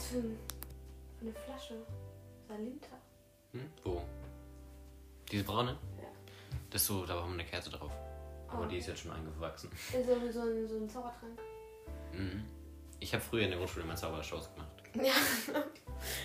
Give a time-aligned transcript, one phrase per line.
[0.00, 0.38] das für, ein,
[1.18, 1.74] für eine Flasche?
[2.48, 2.96] Salinta.
[3.52, 3.70] Hm?
[3.84, 4.02] Wo?
[5.30, 5.76] Diese braune?
[6.00, 6.08] Ja.
[6.70, 7.92] Das ist so, da war eine Kerze drauf.
[8.48, 8.66] Aber Oh.
[8.66, 9.70] die ist jetzt schon eingewachsen.
[9.92, 11.38] Ist so, so, ein, so ein Zaubertrank.
[12.12, 12.44] Mhm.
[12.98, 14.72] Ich habe früher in der Grundschule mal Zaubershows gemacht.
[14.94, 15.12] Ja.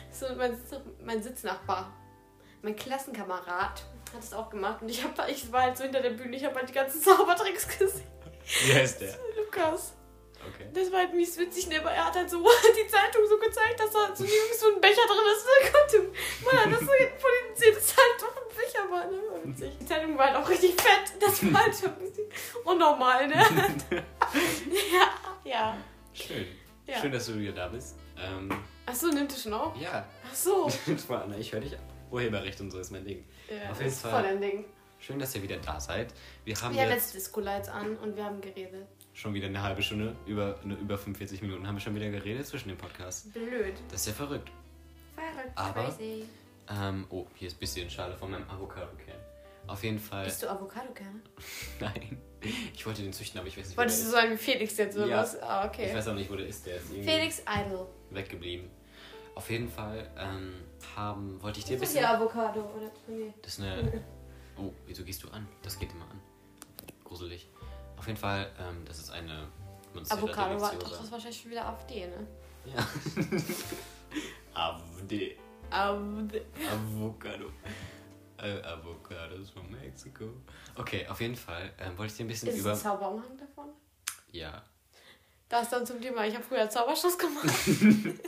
[0.09, 0.57] So, mein,
[1.03, 1.91] mein Sitznachbar.
[2.61, 3.83] Mein Klassenkamerad
[4.13, 6.45] hat es auch gemacht und ich, hab, ich war halt so hinter der Bühne, ich
[6.45, 8.07] habe halt die ganzen Zaubertricks gesehen.
[8.65, 9.19] Wie heißt der?
[9.35, 9.93] Lukas.
[10.53, 10.67] Okay.
[10.73, 11.79] Das war halt mies witzig, ne?
[11.79, 12.37] aber er hat halt so
[12.77, 15.45] die Zeitung so gezeigt, dass da so nirgends so ein Becher drin ist.
[15.73, 16.09] Konnte,
[16.45, 19.17] man hat das so politisiert, dass halt doch ein Becher war, ne?
[19.31, 19.71] War witzig.
[19.79, 21.13] Die Zeitung war halt auch richtig fett.
[21.19, 22.25] Das war halt schon ein bisschen
[22.63, 23.35] unnormal, ne?
[24.93, 25.09] ja,
[25.43, 25.77] ja.
[26.13, 26.47] Schön.
[26.87, 27.01] Ja.
[27.01, 27.95] Schön, dass du wieder da bist.
[28.17, 28.49] Ähm,
[28.85, 29.75] Achso, nimmt ihr schon auf?
[29.77, 30.05] ja.
[30.29, 30.69] Ach so.
[31.09, 31.83] Anna, ich höre dich ab.
[32.11, 33.25] Urheberrecht und so ist mein Ding.
[33.49, 34.11] Ja, Auf jeden ist Fall.
[34.11, 34.65] voll ein Ding.
[34.99, 36.13] Schön, dass ihr wieder da seid.
[36.45, 38.87] Wir haben Wir haben jetzt jetzt Disco-Lights an und wir haben geredet.
[39.15, 42.67] Schon wieder eine halbe Stunde, über, über 45 Minuten haben wir schon wieder geredet zwischen
[42.69, 43.33] dem Podcast.
[43.33, 43.73] Blöd.
[43.89, 44.51] Das ist ja verrückt.
[45.15, 46.25] Verrückt, Aber- crazy.
[46.69, 49.17] Ähm, oh, hier ist ein bisschen Schale von meinem Avocado-Kern.
[49.67, 50.25] Auf jeden Fall.
[50.25, 51.21] Bist du Avocado-Kerne?
[51.79, 52.17] Nein.
[52.73, 54.97] Ich wollte den züchten, aber ich weiß nicht, Wolltest wo du ein wie Felix jetzt
[54.97, 55.17] oder Ja.
[55.21, 55.41] was?
[55.41, 55.73] Ah, ist.
[55.73, 55.95] Ich okay.
[55.95, 56.65] weiß auch nicht, wo der ist.
[56.65, 57.87] Der ist irgendwie Felix Idol.
[58.11, 58.69] weggeblieben.
[59.35, 60.53] Auf jeden Fall ähm,
[60.95, 62.07] haben, wollte ich dir ein Ist das bisschen...
[62.07, 62.91] hier Avocado oder?
[63.07, 63.33] Nee.
[63.41, 64.03] Das ist eine...
[64.57, 65.45] Oh, wieso gehst du an?
[65.63, 66.21] Das geht immer an.
[67.03, 67.49] Gruselig.
[68.05, 69.47] Auf jeden Fall, ähm, das ist eine...
[70.09, 72.27] Avocado war doch das ist wahrscheinlich schon wieder AfD, ne?
[72.65, 72.87] Ja.
[74.53, 75.35] Avde.
[75.71, 76.41] AfD.
[76.71, 77.51] Avocado.
[78.37, 80.25] Äh, Avocados from Mexico.
[80.75, 82.73] Okay, auf jeden Fall ähm, wollte ich dir ein bisschen Ist über...
[82.73, 83.69] ein Zauberumhang davon?
[84.31, 84.61] Ja.
[85.49, 86.27] Das dann zum Thema.
[86.27, 87.47] Ich habe früher Zauberschuss gemacht.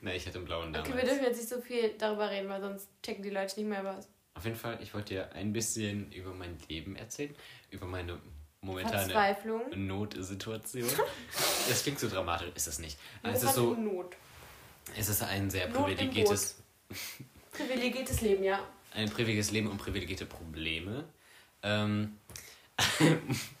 [0.00, 0.90] Ne, ich hatte einen blauen damals.
[0.90, 3.68] Okay, wir dürfen jetzt nicht so viel darüber reden, weil sonst checken die Leute nicht
[3.68, 4.08] mehr was.
[4.34, 7.36] Auf jeden Fall, ich wollte dir ein bisschen über mein Leben erzählen.
[7.70, 8.18] Über meine
[8.62, 9.62] momentane Verzweiflung.
[9.86, 10.88] Notsituation.
[11.68, 12.98] Das klingt so dramatisch, ist es nicht.
[13.22, 14.16] Es ist so, Not.
[14.96, 16.56] es ist ein sehr Not privilegiertes,
[17.52, 18.60] Privilegiertes Leben, ja.
[18.94, 21.04] ein privilegiertes Leben und privilegierte Probleme.
[21.62, 22.16] Ähm,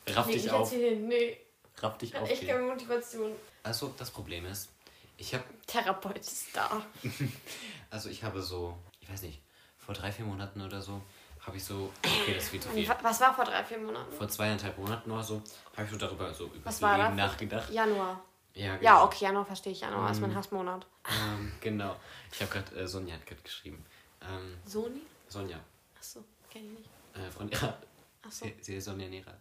[0.08, 1.08] raff Nee, dich ich auf, hin.
[1.08, 1.36] Nee,
[1.78, 2.28] raff dich ich auf.
[2.28, 2.54] echt hier.
[2.54, 3.32] keine Motivation.
[3.62, 4.70] Also, das Problem ist,
[5.18, 6.84] ich habe, Therapeut ist da.
[7.90, 9.40] also ich habe so, ich weiß nicht,
[9.78, 11.02] vor drei, vier Monaten oder so,
[11.46, 12.88] habe ich so, okay, das ist viel zu viel.
[13.02, 14.12] Was war vor drei, vier Monaten?
[14.12, 15.42] Vor zweieinhalb Monaten oder so,
[15.76, 17.10] habe ich so darüber so über das Leben da?
[17.10, 17.70] nachgedacht.
[17.70, 18.20] Januar.
[18.54, 18.84] Ja, genau.
[18.90, 19.80] Ja, okay, Januar verstehe ich.
[19.80, 20.22] Januar ist Mhm.
[20.28, 20.86] mein Hassmonat.
[21.08, 21.96] Ähm, genau.
[22.32, 23.84] Ich habe gerade, äh, Sonja hat gerade geschrieben.
[24.22, 25.00] Ähm, Sony?
[25.28, 25.58] Sonja,
[25.98, 26.90] Achso, kenn ich nicht.
[27.14, 27.78] äh, von ja,
[28.26, 28.44] Achso.
[28.44, 29.38] sie, sie ist Sonja Nerat.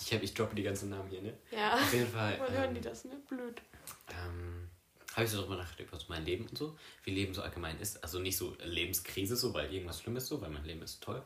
[0.00, 1.32] Ich, hab, ich droppe die ganzen Namen hier, ne?
[1.50, 1.74] Ja.
[1.74, 2.36] Auf jeden Fall.
[2.40, 3.14] Woher hören die Ähm, das, ne?
[3.28, 3.62] Blöd.
[4.10, 4.68] ähm,
[5.16, 8.02] habe ich so darüber nachgedacht, über mein Leben und so, wie Leben so allgemein ist.
[8.02, 11.22] Also nicht so Lebenskrise, so, weil irgendwas schlimm ist, so, weil mein Leben ist toll.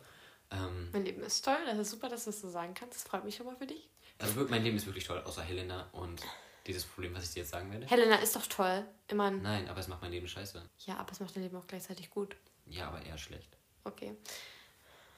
[0.50, 2.94] Ähm, Mein Leben ist toll, das ist super, dass du das so sagen kannst.
[2.96, 3.88] Das freut mich schon mal für dich.
[4.18, 6.22] also mein Leben ist wirklich toll, außer Helena und
[6.68, 7.86] dieses Problem, was ich dir jetzt sagen werde.
[7.86, 8.84] Helena ist doch toll.
[9.08, 10.62] Immer ein Nein, aber es macht mein Leben scheiße.
[10.86, 12.36] Ja, aber es macht dein Leben auch gleichzeitig gut.
[12.66, 13.48] Ja, aber eher schlecht.
[13.84, 14.16] Okay.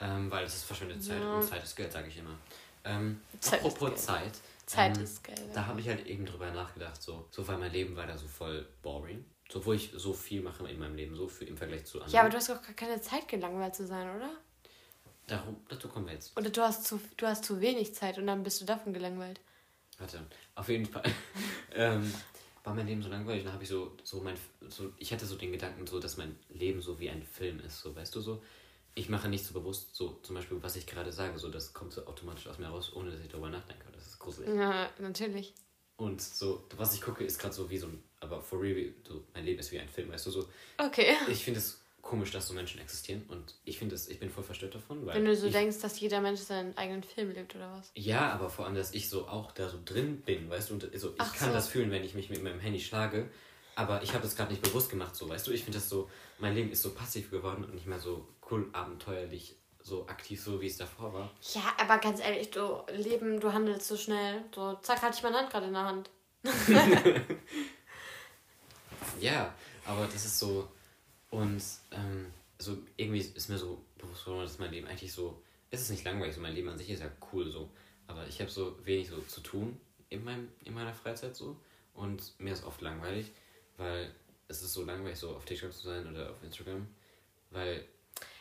[0.01, 1.35] Ähm, weil es ist verschwendete Zeit Ja.
[1.37, 2.37] und Zeit ist Geld, sage ich immer.
[2.85, 4.03] Ähm, Zeit apropos.
[4.05, 4.33] Zeit.
[4.69, 5.41] Zeit ähm, ist Geld.
[5.55, 8.29] Da habe ich halt eben drüber nachgedacht, so, so weil mein Leben war da so
[8.29, 9.25] voll boring.
[9.51, 12.13] So, wo ich so viel mache in meinem Leben, so für, im Vergleich zu anderen.
[12.13, 14.31] Ja, aber du hast doch gar keine Zeit, gelangweilt zu sein, oder?
[15.27, 16.37] Darum, dazu kommen wir jetzt.
[16.37, 19.41] Oder du hast zu, du hast zu wenig Zeit und dann bist du davon gelangweilt.
[19.99, 21.05] Warte, auf jeden Fall.
[21.75, 22.13] ähm,
[22.63, 24.37] war mein Leben so langweilig, dann habe ich so, so mein,
[24.69, 27.81] so, ich hatte so den Gedanken, so, dass mein Leben so wie ein Film ist,
[27.81, 28.43] so, weißt du, so.
[28.99, 31.93] Ich mache nicht so bewusst, so, zum Beispiel, was ich gerade sage, so, das kommt
[31.93, 33.85] so automatisch aus mir raus, ohne dass ich darüber nachdenke.
[33.93, 34.53] Das ist gruselig.
[34.53, 35.55] Ja, natürlich.
[35.99, 39.23] Und so, was ich gucke, ist gerade so wie so ein, aber for real, so,
[39.35, 40.49] mein Leben ist wie ein Film, weißt du, so.
[40.79, 41.17] Okay.
[41.29, 44.43] Ich finde es komisch, dass so Menschen existieren und ich finde es, ich bin voll
[44.43, 45.15] verstört davon, weil.
[45.15, 47.93] Wenn du so ich, denkst, dass jeder Mensch seinen eigenen Film lebt, oder was?
[47.95, 50.89] Ja, aber vor allem, dass ich so auch da so drin bin, weißt du, und
[50.95, 51.55] so, ich Ach kann so.
[51.55, 53.31] das fühlen, wenn ich mich mit meinem Handy schlage,
[53.77, 56.11] aber ich habe das gerade nicht bewusst gemacht, so, weißt du, ich finde das so,
[56.39, 60.61] mein Leben ist so passiv geworden und nicht mehr so cool, abenteuerlich, so aktiv, so
[60.61, 61.31] wie es davor war.
[61.55, 64.45] Ja, aber ganz ehrlich, du Leben, du handelst so schnell.
[64.55, 66.11] So, zack, hatte ich meine Hand gerade in der Hand.
[69.21, 69.55] Ja,
[69.85, 70.69] aber das ist so.
[71.31, 75.43] Und ähm, so irgendwie ist mir so bewusst geworden, dass mein Leben eigentlich so.
[75.71, 77.69] Es ist nicht langweilig, so mein Leben an sich ist ja cool so.
[78.07, 79.79] Aber ich habe so wenig so zu tun
[80.09, 81.57] in, meinem, in meiner Freizeit so.
[81.95, 83.31] Und mir ist oft langweilig,
[83.77, 84.11] weil
[84.47, 86.87] es ist so langweilig, so auf TikTok zu sein oder auf Instagram.
[87.51, 87.85] Weil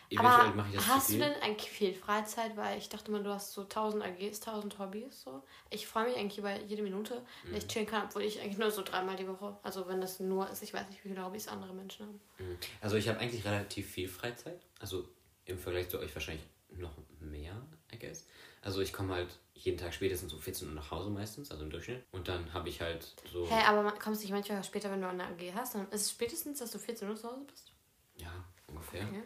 [0.10, 2.56] eventuell Aber mache ich das hast du denn eigentlich viel Freizeit?
[2.58, 5.22] Weil ich dachte mal, du hast so 1000 AGs, 1000 Hobbys.
[5.24, 5.44] So.
[5.70, 7.58] Ich freue mich eigentlich über jede Minute, wenn Mhm.
[7.58, 9.58] ich chillen kann, obwohl ich eigentlich nur so dreimal die Woche.
[9.64, 12.22] Also wenn das nur ist, ich weiß nicht, wie viele Hobbys andere Menschen haben.
[12.40, 12.58] Mhm.
[12.82, 14.62] Also ich habe eigentlich relativ viel Freizeit.
[14.80, 15.08] Also
[15.46, 17.54] im Vergleich zu euch wahrscheinlich noch mehr.
[17.94, 18.28] I guess.
[18.62, 21.70] Also ich komme halt jeden Tag spätestens um 14 Uhr nach Hause meistens, also im
[21.70, 22.04] Durchschnitt.
[22.12, 23.48] Und dann habe ich halt so.
[23.50, 25.76] Hä, aber man- kommst du nicht manchmal später, wenn du eine AG hast?
[25.76, 27.72] Dann ist es spätestens, dass du 14 Uhr zu Hause bist?
[28.18, 28.32] Ja,
[28.68, 29.08] ungefähr.
[29.08, 29.24] Okay.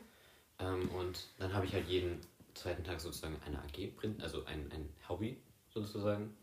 [0.62, 2.19] Ähm, und dann habe ich halt jeden
[2.54, 3.92] zweiten Tag sozusagen eine AG,
[4.22, 5.42] also ein, ein Hobby
[5.74, 6.36] sozusagen.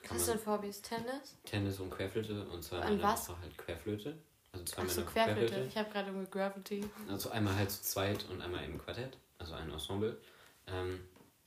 [0.00, 0.82] Was Kann denn für Hobbys?
[0.82, 1.36] Tennis?
[1.44, 3.28] Tennis und Querflöte und in der was?
[3.28, 4.16] Woche halt Querflöte.
[4.52, 5.64] Also zweimal in der Querflöte.
[5.68, 6.84] Ich habe gerade irgendwie Gravity.
[7.08, 10.20] Also einmal halt zu zweit und einmal im Quartett, also ein Ensemble.
[10.66, 11.00] Ähm,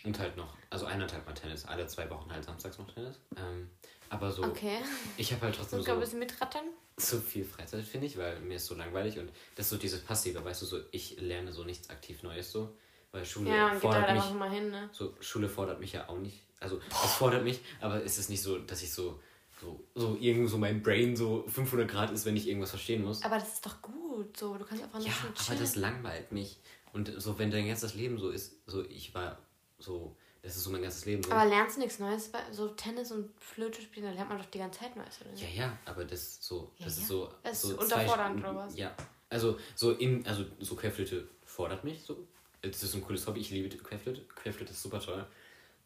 [0.04, 3.20] und halt noch, also eineinhalb Mal Tennis, alle zwei Wochen halt samstags noch Tennis.
[3.38, 3.70] Ähm,
[4.10, 4.80] aber so, Okay.
[5.18, 6.66] ich habe halt trotzdem Soll ich ein so, bisschen mitrattern?
[7.10, 10.02] So viel Freizeit, finde ich, weil mir ist so langweilig und das ist so dieses
[10.02, 12.76] Passive, weißt du, so ich lerne so nichts aktiv Neues so,
[13.12, 14.90] weil Schule Ja, fordert halt mich, einfach mal hin, ne?
[14.92, 18.42] so Schule fordert mich ja auch nicht, also es fordert mich, aber es ist nicht
[18.42, 19.20] so, dass ich so,
[19.62, 23.24] so, so irgendwo so mein Brain so 500 Grad ist, wenn ich irgendwas verstehen muss.
[23.24, 24.36] Aber das ist doch gut.
[24.38, 25.60] So, du kannst einfach Ja, nicht so aber chillen.
[25.60, 26.58] das langweilt mich.
[26.94, 29.38] Und so, wenn dein ganzes Leben so ist, so ich war
[29.78, 31.32] so, das ist so mein ganzes Leben so.
[31.32, 32.30] Aber lernst du nichts Neues?
[32.30, 35.32] Bei so Tennis und Flöte spielen, da lernt man doch die ganze Zeit Neues, oder
[35.32, 35.44] nicht?
[35.44, 37.02] ja, ja, aber das ist so, Ja, das ja.
[37.02, 37.34] ist so.
[37.44, 38.76] Es so ist unterfordernd, oder was?
[38.78, 38.96] Ja,
[39.30, 42.28] also so in, also so Querflöte fordert mich so.
[42.62, 44.22] Es ist ein cooles Hobby, ich liebe Querflöte.
[44.36, 45.26] Querflöte ist super toll.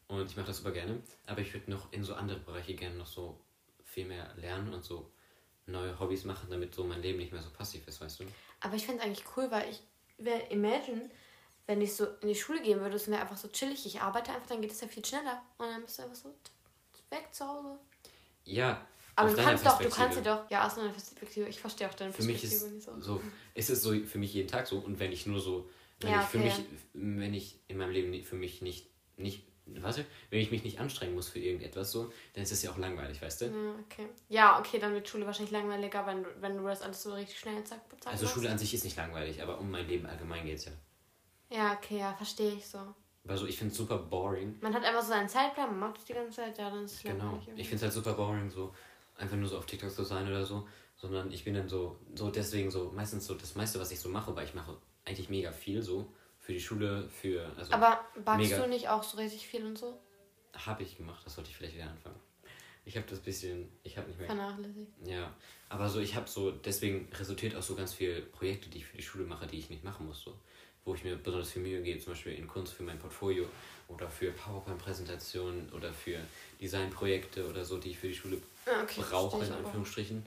[0.07, 1.01] Und ich mache das super gerne.
[1.25, 3.39] Aber ich würde noch in so andere Bereiche gerne noch so
[3.83, 5.09] viel mehr lernen und so
[5.67, 8.25] neue Hobbys machen, damit so mein Leben nicht mehr so passiv ist, weißt du?
[8.59, 9.81] Aber ich finde es eigentlich cool, weil ich
[10.51, 11.09] imagine,
[11.67, 13.85] wenn ich so in die Schule gehen würde, es wäre einfach so chillig.
[13.85, 15.41] Ich arbeite einfach, dann geht es ja viel schneller.
[15.57, 16.33] Und dann bist du einfach so
[17.09, 17.79] weg zu Hause.
[18.43, 18.85] Ja.
[19.15, 21.89] Aber du deiner kannst doch, du kannst ja doch, ja, aus einer Perspektive, ich verstehe
[21.89, 23.15] auch deine für mich Perspektive ist nicht so.
[23.15, 23.21] so,
[23.53, 25.69] es ist so für mich jeden Tag so und wenn ich nur so,
[26.01, 26.47] wenn Ja, ich für okay.
[26.47, 30.79] mich, wenn ich in meinem Leben für mich nicht, nicht, warte, wenn ich mich nicht
[30.81, 33.45] anstrengen muss für irgendetwas so, dann ist es ja auch langweilig, weißt du?
[33.45, 34.09] Ja, okay.
[34.27, 37.39] Ja, okay, dann wird Schule wahrscheinlich langweiliger, wenn du, wenn du das alles so richtig
[37.39, 38.27] schnell zack, zack Also.
[38.27, 40.73] Schule an sich ist nicht langweilig, aber um mein Leben allgemein geht's ja.
[41.49, 42.79] Ja, okay, ja, verstehe ich so.
[43.23, 44.57] Weil so, ich finde es super boring.
[44.61, 46.93] Man hat einfach so seinen Zeitplan, man macht es die ganze Zeit, ja, dann ist
[46.93, 47.39] es Genau.
[47.55, 48.73] Ich finde es halt super boring, so
[49.17, 50.67] einfach nur so auf TikTok zu sein oder so.
[50.97, 54.09] Sondern ich bin dann so, so deswegen so, meistens so das meiste, was ich so
[54.09, 58.51] mache, weil ich mache eigentlich mega viel so für die Schule, für, also Aber backst
[58.51, 58.61] mega.
[58.61, 59.99] du nicht auch so richtig viel und so?
[60.57, 62.19] habe ich gemacht, das sollte ich vielleicht wieder anfangen.
[62.85, 64.91] Ich habe das bisschen, ich habe nicht mehr Vernachlässigt.
[65.05, 65.33] Ja,
[65.69, 68.97] aber so, ich habe so, deswegen resultiert auch so ganz viele Projekte, die ich für
[68.97, 70.39] die Schule mache, die ich nicht machen muss, so.
[70.85, 73.45] Wo ich mir besonders viel Mühe gebe, zum Beispiel in Kunst für mein Portfolio
[73.87, 76.19] oder für PowerPoint-Präsentationen oder für
[76.61, 79.65] Designprojekte oder so, die ich für die Schule Ja, okay, brauche, in aber.
[79.65, 80.25] Anführungsstrichen.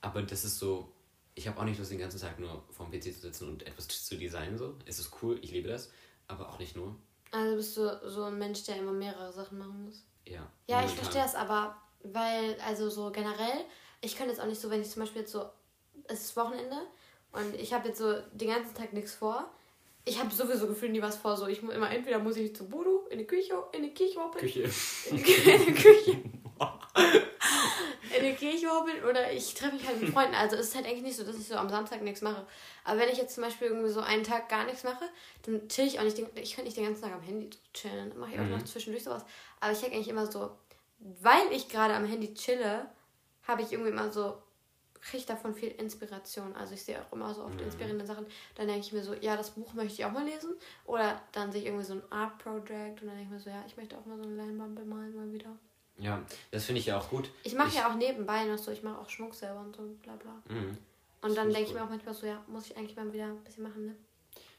[0.00, 0.88] Aber das ist so,
[1.34, 3.88] ich habe auch nicht Lust, den ganzen Tag nur vorm PC zu sitzen und etwas
[3.88, 4.74] zu designen, so.
[4.86, 5.90] Es ist cool, ich liebe das,
[6.28, 6.96] aber auch nicht nur.
[7.32, 10.04] Also bist du so ein Mensch, der immer mehrere Sachen machen muss?
[10.26, 10.48] Ja.
[10.68, 13.64] Ja, ich verstehe das aber, weil, also so generell,
[14.00, 15.44] ich könnte jetzt auch nicht so, wenn ich zum Beispiel jetzt so,
[16.04, 16.76] es ist Wochenende
[17.32, 19.50] und ich habe jetzt so den ganzen Tag nichts vor.
[20.04, 21.36] Ich habe sowieso gefühlt nie was vor.
[21.36, 24.20] So, ich muss immer, entweder muss ich zu Bodo, in die Küche, in die Kirche
[24.20, 24.44] hoppeln.
[24.44, 24.70] Küche.
[25.10, 26.12] In die, in die Küche.
[28.18, 30.34] in die Kirche hoppeln oder ich treffe mich halt mit Freunden.
[30.34, 32.46] Also es ist halt eigentlich nicht so, dass ich so am Samstag nichts mache.
[32.84, 35.04] Aber wenn ich jetzt zum Beispiel irgendwie so einen Tag gar nichts mache,
[35.42, 36.18] dann chill ich auch nicht.
[36.18, 38.10] Den, ich kann nicht den ganzen Tag am Handy chillen.
[38.10, 39.24] Dann mache ich auch noch zwischendurch sowas.
[39.60, 40.50] Aber ich denke eigentlich immer so,
[40.98, 42.86] weil ich gerade am Handy chille,
[43.44, 44.36] habe ich irgendwie immer so,
[45.02, 46.54] kriege ich davon viel Inspiration.
[46.54, 48.26] Also ich sehe auch immer so oft inspirierende Sachen.
[48.54, 50.54] Dann denke ich mir so, ja, das Buch möchte ich auch mal lesen.
[50.84, 53.50] Oder dann sehe ich irgendwie so ein Art Project und dann denke ich mir so,
[53.50, 55.58] ja, ich möchte auch mal so eine Leinwand bemalen mal wieder.
[55.98, 57.30] Ja, das finde ich ja auch gut.
[57.42, 60.16] Ich mache ja auch nebenbei noch so, ich mache auch Schmuck selber und so, bla
[60.16, 60.42] bla.
[60.48, 60.78] Mhm.
[61.20, 63.44] Und dann denke ich mir auch manchmal so, ja, muss ich eigentlich mal wieder ein
[63.44, 63.96] bisschen machen, ne?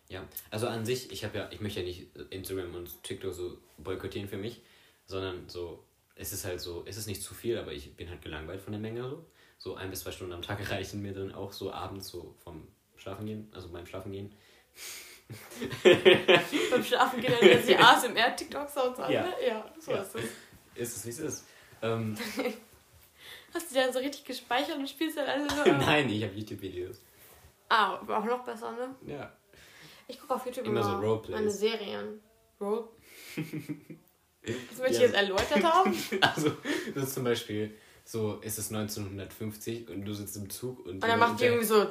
[0.09, 3.57] Ja, also an sich, ich habe ja, ich möchte ja nicht Instagram und TikTok so
[3.77, 4.61] boykottieren für mich,
[5.05, 5.83] sondern so,
[6.15, 8.73] es ist halt so, es ist nicht zu viel, aber ich bin halt gelangweilt von
[8.73, 9.25] der Menge so.
[9.63, 12.67] So ein bis zwei Stunden am Tag reichen mir dann auch so abends so vom
[12.97, 14.35] Schlafen gehen, also beim Schlafen gehen.
[16.69, 19.21] Beim Schlafen gehen dann jetzt die ASMR-TikTok-Sounds an, Ja.
[19.23, 19.33] ne?
[19.47, 20.01] Ja, so Ja.
[20.01, 20.23] ist es.
[20.75, 21.47] Ist es, wie es ist.
[21.81, 22.17] Ähm,
[23.53, 25.63] Hast du die dann so richtig gespeichert und spielst dann alle so?
[25.71, 27.01] nein, ich habe YouTube-Videos.
[27.69, 28.95] Ah, auch noch besser, ne?
[29.13, 29.31] Ja.
[30.09, 31.35] Ich gucke auf YouTube Immer immer, so Roleplays.
[31.35, 32.19] meine Serien.
[32.59, 32.89] Role?
[33.35, 35.05] Das möchte ich Ja.
[35.05, 35.95] jetzt erläutert haben.
[36.21, 36.51] Also,
[36.93, 37.73] das ist zum Beispiel
[38.05, 40.95] so, es ist 1950 und du sitzt im Zug und.
[40.95, 41.81] Und dann macht die irgendwie so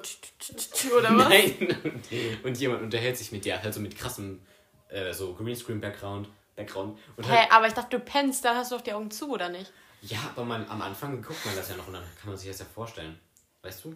[0.97, 1.28] oder was?
[1.28, 2.00] Nein,
[2.45, 4.40] und, jemand unterhält sich mit dir, halt so mit krassem,
[4.88, 6.28] äh, so Greenscreen-Background.
[6.54, 6.99] Background.
[7.16, 9.31] Und Hä, halt, aber ich dachte, du pennst, dann hast du doch die Augen zu,
[9.31, 9.73] oder nicht?
[10.02, 12.49] ja, aber man, am Anfang guckt man das ja noch und dann kann man sich
[12.49, 13.19] das ja vorstellen.
[13.62, 13.95] Weißt du?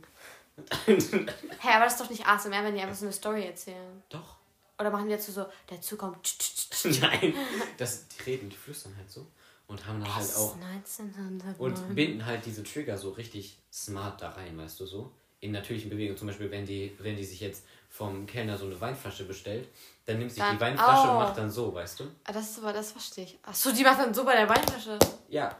[0.86, 4.02] Hä, aber das ist doch nicht ASMR, wenn die einfach so eine Story erzählen.
[4.08, 4.36] Doch.
[4.78, 6.36] Oder machen die dazu so, der Zug kommt.
[7.00, 7.34] Nein.
[7.76, 9.26] Das, die reden, die flüstern halt so.
[9.68, 10.56] Und haben dann halt auch.
[10.56, 11.54] 1909.
[11.58, 15.12] Und binden halt diese Trigger so richtig smart da rein, weißt du so.
[15.40, 16.16] in natürlichen Bewegungen.
[16.16, 19.68] Zum Beispiel, wenn die, wenn die sich jetzt vom Kellner so eine Weinflasche bestellt,
[20.06, 21.12] dann nimmt sich Dann- die Weinflasche Oh.
[21.12, 22.04] und macht dann so, weißt du?
[22.24, 23.38] Ah, das ist aber, das verstehe ich.
[23.42, 24.98] Achso, die macht dann so bei der Weinflasche.
[25.28, 25.54] Ja.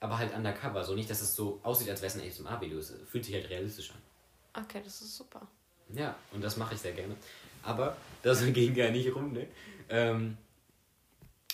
[0.00, 2.78] Aber halt undercover, so nicht, dass es so aussieht, als wäre es ein ASMR-Video.
[2.78, 4.64] Es fühlt sich halt realistisch an.
[4.64, 5.46] Okay, das ist super.
[5.90, 7.14] Ja, und das mache ich sehr gerne.
[7.62, 9.46] Aber das ging gar nicht rum, ne?
[9.90, 10.38] Ähm,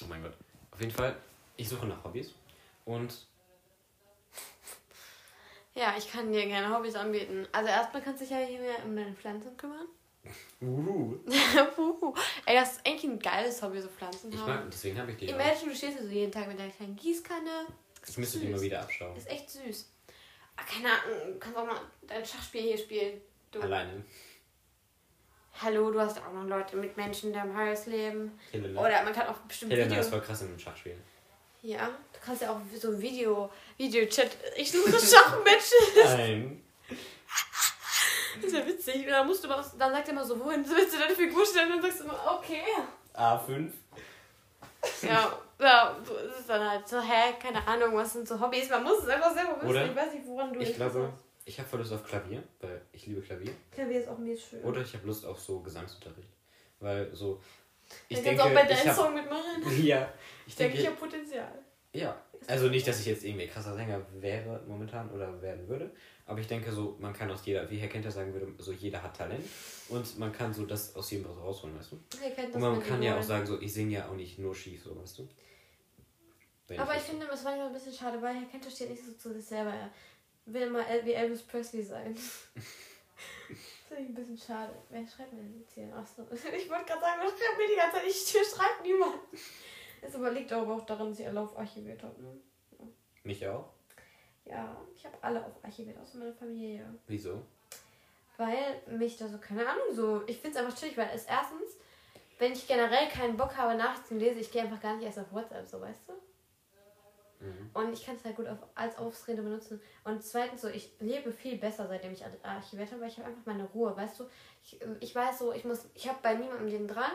[0.02, 0.34] oh mein Gott.
[0.70, 1.16] Auf jeden Fall,
[1.56, 2.34] ich suche nach Hobbys.
[2.84, 3.26] Und
[5.75, 7.46] Ja, ich kann dir gerne Hobbys anbieten.
[7.52, 9.86] Also erstmal kannst du dich ja hier mehr um deine Pflanzen kümmern.
[10.60, 12.14] uhu.
[12.46, 14.48] Ey, das ist eigentlich ein geiles Hobby, so Pflanzen ich haben.
[14.48, 15.28] mag, deswegen habe ich die.
[15.28, 15.34] auch.
[15.38, 17.66] Imagine, du stehst so jeden Tag mit deiner kleinen Gießkanne.
[18.00, 19.16] Das Ich müsste die mal wieder abschauen.
[19.16, 19.92] Ist echt süß.
[20.56, 23.20] Ah, keine Ahnung, du kannst auch mal dein Schachspiel hier spielen.
[23.50, 23.60] Du.
[23.60, 24.04] Alleine.
[25.60, 28.38] Hallo, du hast auch noch Leute mit Menschen in deinem Haus leben.
[28.50, 28.80] Helena.
[28.80, 30.00] Oder man kann auch bestimmt Helena Video...
[30.00, 31.02] ist voll krass im Schachspielen.
[31.66, 33.50] Ja, du kannst ja auch so Video...
[33.76, 34.30] Video-Chat...
[34.56, 35.73] Ich suche Schachmatches.
[36.04, 36.62] Nein.
[38.37, 39.04] Das ist ja witzig.
[39.04, 39.64] Und dann musst du mal...
[39.76, 41.73] Dann sagt er immer so, wohin willst du deine Figur stellen?
[41.73, 42.62] Und dann sagst du immer, okay.
[43.14, 43.73] A5.
[45.02, 48.70] Ja, ja, so ist dann halt so, hä, keine Ahnung, was sind so Hobbys?
[48.70, 49.68] Man muss es einfach selber wissen.
[49.68, 49.87] Oder?
[49.87, 51.12] Ich weiß nicht, woran du Ich glaube,
[51.44, 53.52] ich habe voll Lust auf Klavier, weil ich liebe Klavier.
[53.73, 54.62] Klavier ist auch mir schön.
[54.62, 56.30] Oder ich habe Lust auf so Gesangsunterricht.
[56.78, 57.42] Weil so.
[58.08, 59.62] Ich denke, auch bei ich hab, Song mitmachen.
[59.84, 60.12] Ja,
[60.46, 61.52] ich Ich denke, ich habe Potenzial.
[61.92, 65.90] Ja, also nicht, dass ich jetzt irgendwie krasser Sänger wäre momentan oder werden würde,
[66.26, 69.02] aber ich denke so, man kann aus jeder, wie Herr Kenter sagen würde, so jeder
[69.02, 69.44] hat Talent
[69.88, 71.98] und man kann so das aus jedem so rausholen, weißt du?
[72.34, 74.54] Kennt das Und man kann ja auch sagen, so ich singe ja auch nicht nur
[74.54, 75.28] schief, so weißt du?
[76.68, 78.90] Wenn Aber ich das- finde, das war manchmal ein bisschen schade, weil Herr Kenter steht
[78.90, 79.72] nicht so zu sich selber.
[79.72, 79.90] Er
[80.44, 82.14] will immer wie Elvis Presley sein.
[83.86, 84.74] das finde ich ein bisschen schade.
[84.90, 85.94] Wer schreibt mir denn jetzt hier?
[85.94, 86.22] Achso.
[86.32, 88.06] Ich wollte gerade sagen, wer schreibt mir die ganze Zeit?
[88.06, 89.14] Ich hier schreibt niemand.
[90.02, 92.20] Es aber liegt aber auch daran, dass ich alle aufarchiviert habe.
[92.20, 92.40] Ne?
[93.22, 93.68] Mich auch?
[94.44, 96.84] Ja, ich habe alle aufarchiviert, außer meine Familie.
[97.06, 97.42] Wieso?
[98.36, 100.22] Weil mich da so, keine Ahnung, so.
[100.26, 101.76] Ich finde es einfach chillig, weil es erstens,
[102.38, 105.18] wenn ich generell keinen Bock habe, Nachrichten zu lesen, ich gehe einfach gar nicht erst
[105.18, 106.12] auf WhatsApp, so weißt du?
[107.46, 107.70] Mhm.
[107.74, 109.80] Und ich kann es halt gut auf, als Aufrede benutzen.
[110.04, 113.28] Und zweitens so, ich lebe viel besser, seitdem ich ar- archiviert habe, weil ich habe
[113.28, 114.24] einfach meine Ruhe, weißt du?
[114.64, 117.12] Ich, ich weiß so, ich muss, ich habe bei niemandem den Drang,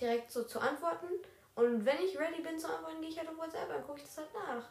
[0.00, 1.06] direkt so zu antworten.
[1.54, 4.04] Und wenn ich ready bin zu antworten, gehe ich halt auf WhatsApp, dann gucke ich
[4.04, 4.64] das halt nach.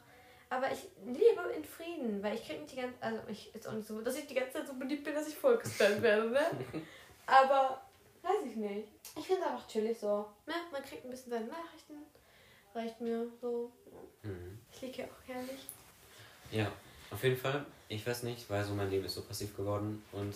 [0.49, 3.73] Aber ich lebe in Frieden, weil ich kriege nicht die ganze also ich ist auch
[3.73, 6.31] nicht so, dass ich die ganze Zeit so beliebt bin, dass ich voll gespammt werde,
[6.31, 6.41] ne?
[7.27, 7.81] Aber
[8.23, 8.87] weiß ich nicht.
[9.15, 10.25] Ich finde es einfach chillig so.
[10.47, 10.53] Ne?
[10.71, 11.93] Man kriegt ein bisschen seine Nachrichten.
[12.75, 13.71] Reicht mir so.
[14.23, 14.59] Mhm.
[14.73, 15.59] Ich liege ja auch herrlich.
[16.51, 16.71] Ja,
[17.11, 20.33] auf jeden Fall, ich weiß nicht, weil so mein Leben ist so passiv geworden und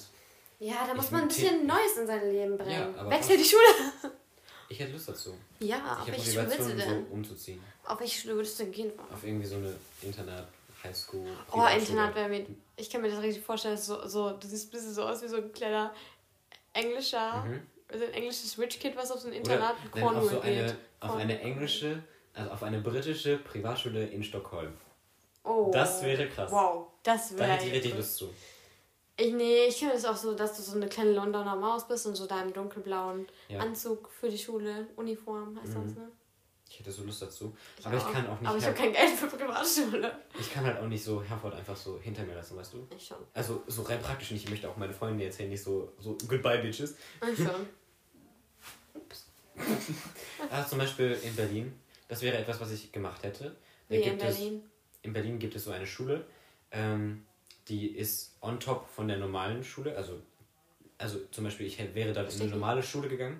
[0.60, 2.96] Ja, da muss man ein bisschen Neues in sein Leben bringen.
[2.96, 3.64] Ja, Wechsel die Schule.
[4.70, 5.36] ich hätte Lust dazu.
[5.60, 7.06] Ja, auf welche Schule willst du denn?
[7.08, 7.62] so umzuziehen.
[7.86, 8.92] Auf welche Schule würdest du denn gehen?
[9.12, 10.48] Auf irgendwie so eine Internat,
[10.84, 11.28] Highschool.
[11.52, 11.66] Oh.
[11.66, 12.46] Internat wäre mir.
[12.76, 13.78] Ich kann mir das richtig vorstellen.
[13.78, 15.94] So, so, du siehst ein bisschen so aus wie so ein kleiner
[16.74, 17.62] englischer, Mhm.
[17.88, 20.76] also ein englisches Rich Kid, was auf so ein Internat in Cornwall so eine, geht.
[21.00, 24.74] auf eine englische, also auf eine britische Privatschule in Stockholm.
[25.44, 25.70] Oh.
[25.74, 26.52] Das wäre krass.
[26.52, 27.52] Wow, das Da wäre.
[27.52, 28.34] hätte ich richtig Lust zu.
[29.18, 32.08] Ich, nee, ich kenne das auch so, dass du so eine kleine Londoner Maus bist
[32.08, 33.60] und so deinem dunkelblauen Ja.
[33.60, 35.94] Anzug für die Schule, Uniform heißt das, Mhm.
[36.02, 36.12] ne?
[36.70, 37.56] Ich hätte so Lust dazu.
[37.84, 38.50] aber ich kann auch nicht.
[38.50, 40.12] Aber ich habe kein Geld für Privatschule.
[40.40, 42.88] ich kann halt auch nicht so Herford einfach so hinter mir lassen, weißt du?
[42.98, 43.18] Ich schon.
[43.36, 44.46] Also so rein praktisch nicht.
[44.46, 46.96] Ich möchte auch meine Freunde erzählen, nicht so, so goodbye bitches.
[47.32, 47.50] Ich schon.
[50.50, 51.80] Ah, zum Beispiel in Berlin.
[52.14, 53.56] Das wäre etwas, was ich gemacht hätte.
[53.90, 54.64] Da Wie in gibt es- Berlin.
[55.02, 56.28] in Berlin gibt es so eine Schule,
[56.72, 57.26] ähm,
[57.70, 59.98] die ist on top von der normalen Schule.
[59.98, 60.22] Also,
[61.00, 63.40] also zum Beispiel, ich hätte- wäre dann in eine normale Schule gegangen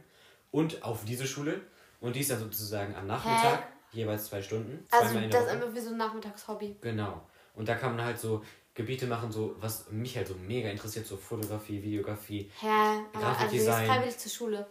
[0.50, 1.62] und auf diese Schule.
[2.02, 4.88] Und die ist dann sozusagen am Nachmittag, jeweils zwei Stunden.
[4.90, 6.78] Also das ist einfach wie so ein Nachmittagshobby.
[6.82, 7.22] Genau.
[7.54, 11.06] Und da kann man halt so Gebiete machen, so was mich halt so mega interessiert,
[11.06, 12.50] so Fotografie, Videografie.
[12.60, 12.68] Hä?
[12.68, 13.82] Aber also du Grafikdesign.
[13.82, 14.68] gehst freiwillig zur Schule.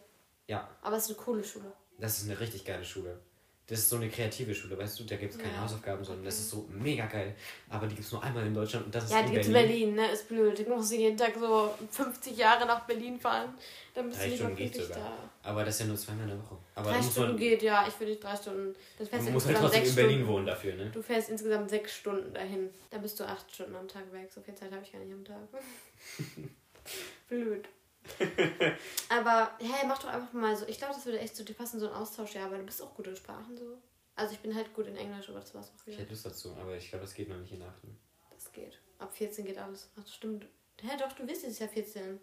[0.49, 1.73] Ja, Aber es ist eine coole Schule.
[1.99, 3.21] das ist eine richtig geile Schule.
[3.69, 5.04] Das ist so eine kreative Schule, weißt du?
[5.04, 5.61] Da gibt es keine Ja.
[5.62, 7.35] Hausaufgaben, sondern das ist so mega geil.
[7.71, 9.47] Aber die gibt es nur einmal in Deutschland und das ist Ja, in die gibt's
[9.47, 9.95] in Berlin.
[9.95, 10.11] Berlin, ne?
[10.12, 10.59] Ist blöd.
[10.59, 13.54] Du musst jeden Tag so 50 Jahre nach Berlin fahren.
[13.95, 14.99] Dann bist Drei du nicht sogar.
[14.99, 15.49] da.
[15.49, 16.57] Aber das ist ja nur zweimal in der Woche.
[16.75, 17.87] Aber Drei Stunden man, geht, ja.
[17.87, 18.75] Ich würde drei Stunden.
[18.99, 20.90] Das fährst du muss halt trotzdem in Berlin wohnen dafür, ne?
[20.92, 22.69] Du fährst insgesamt sechs Stunden dahin.
[22.90, 24.28] Da bist du acht Stunden am Tag weg.
[24.35, 25.37] So viel Zeit habe ich gar nicht am Tag.
[27.28, 27.69] Blöd.
[29.09, 30.66] Aber hey, mach doch einfach mal so.
[30.66, 32.82] Ich glaube, das würde echt zu dir passen, so ein Austausch, ja, weil du bist
[32.82, 33.78] auch gut in Sprachen so.
[34.14, 36.54] Also ich bin halt gut in Englisch, aber das war's auch Ich hätte Lust dazu,
[36.61, 37.99] aber ich glaube, das geht noch nicht in Aachen.
[38.30, 38.78] Das geht.
[38.99, 39.88] Ab 14 geht alles.
[39.97, 40.47] Ach, das stimmt.
[40.80, 42.21] Hä, doch, du bist jetzt ja 14.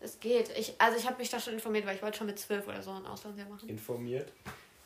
[0.00, 0.50] Es geht.
[0.56, 2.82] Ich, also ich habe mich da schon informiert, weil ich wollte schon mit 12 oder
[2.82, 3.68] so ein Auslandsjahr machen.
[3.68, 4.32] Informiert?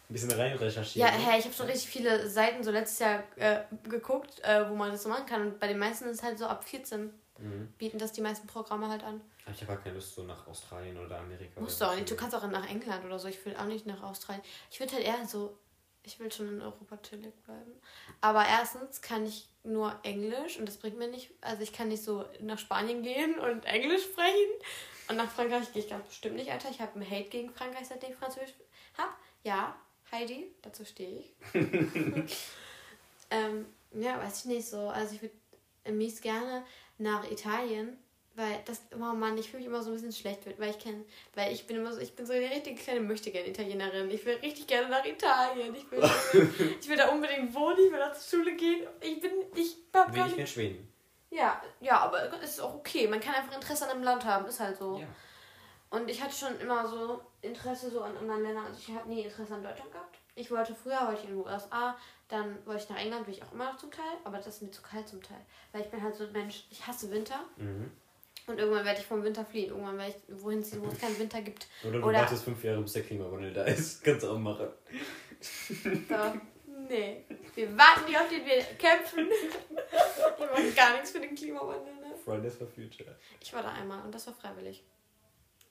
[0.09, 1.07] Ein bisschen rein recherchiert.
[1.07, 4.75] Ja, hä, ich habe schon richtig viele Seiten so letztes Jahr äh, geguckt, äh, wo
[4.75, 5.41] man das so machen kann.
[5.43, 7.11] Und bei den meisten ist es halt so ab 14.
[7.39, 7.73] Mhm.
[7.79, 9.21] bieten das die meisten Programme halt an.
[9.53, 11.61] Ich habe halt keine Lust so nach Australien oder Amerika.
[11.61, 12.11] Musst oder du auch nicht.
[12.11, 13.29] Du kannst auch nach England oder so.
[13.29, 14.45] Ich will auch nicht nach Australien.
[14.71, 15.59] Ich würde halt eher so.
[16.07, 17.73] Ich will schon in Europa chillig bleiben.
[18.21, 21.31] Aber erstens kann ich nur Englisch und das bringt mir nicht.
[21.41, 24.51] Also ich kann nicht so nach Spanien gehen und Englisch sprechen.
[25.09, 26.69] Und nach Frankreich gehe ich ganz bestimmt nicht, Alter.
[26.71, 28.55] Ich habe einen Hate gegen Frankreich, seitdem ich Französisch
[28.99, 29.13] habe.
[29.45, 29.75] Ja,
[30.13, 31.35] Heidi, dazu stehe ich.
[33.31, 34.89] ähm, ja, weiß ich nicht so.
[34.89, 35.35] Also ich würde
[35.93, 36.65] mies gerne
[36.99, 37.99] nach Italien,
[38.37, 41.05] weil das, oh Mann, ich fühle mich immer so ein bisschen schlecht, weil ich kenne,
[41.35, 44.11] weil ich bin immer so, ich bin so eine richtige kleine möchtegern Italienerin.
[44.11, 45.75] Ich will richtig gerne nach Italien.
[45.75, 46.03] Ich will,
[46.81, 48.87] ich will da unbedingt wohnen, ich will da zur Schule gehen.
[49.01, 50.93] Ich bin, ich hab Will gar ich in Schweden.
[51.31, 53.07] ja, ja, aber es ist auch okay.
[53.07, 54.99] Man kann einfach Interesse an einem Land haben, ist halt so.
[54.99, 55.07] Ja.
[55.91, 58.67] Und ich hatte schon immer so Interesse so an anderen Ländern.
[58.67, 60.19] Also ich habe nie Interesse an Deutschland gehabt.
[60.37, 61.97] Ich wollte früher, wollte ich in den USA,
[62.29, 64.63] dann wollte ich nach England, will ich auch immer noch zum Teil, aber das ist
[64.63, 65.41] mir zu kalt zum Teil.
[65.73, 67.91] Weil ich bin halt so ein Mensch, ich hasse Winter Mhm.
[68.49, 69.71] und irgendwann werde ich vom Winter fliehen.
[69.71, 71.67] Irgendwann werde ich wohin ziehen, wo es keinen Winter gibt.
[71.85, 74.03] Oder du Oder- wartest fünf Jahre, bis der Klimawandel da ist.
[74.05, 74.69] Kannst du auch machen.
[75.41, 76.17] So,
[76.89, 77.25] nee.
[77.55, 79.29] Wir warten nicht auf den wir kämpfen.
[79.29, 82.15] Wir machen gar nichts für den Klimawandel, ne?
[82.25, 83.15] Fridays for Future.
[83.41, 84.83] Ich war da einmal und das war freiwillig.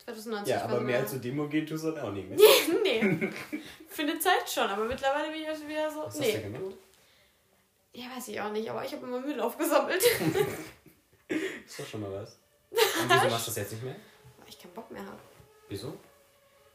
[0.05, 2.37] 2019 Ja, aber mehr als zur Demo geht, tust du dann auch nicht mehr.
[2.83, 3.29] nee.
[3.87, 5.99] Für eine Zeit schon, aber mittlerweile bin ich schon wieder so.
[5.99, 6.33] Was hast nee.
[6.33, 6.75] du gemacht?
[7.93, 10.03] Ja, weiß ich auch nicht, aber ich habe immer Müll aufgesammelt.
[11.27, 12.37] Ist doch schon mal was.
[12.71, 13.95] Und wieso machst du das jetzt nicht mehr?
[14.37, 15.19] Weil ich keinen Bock mehr habe.
[15.69, 15.97] Wieso?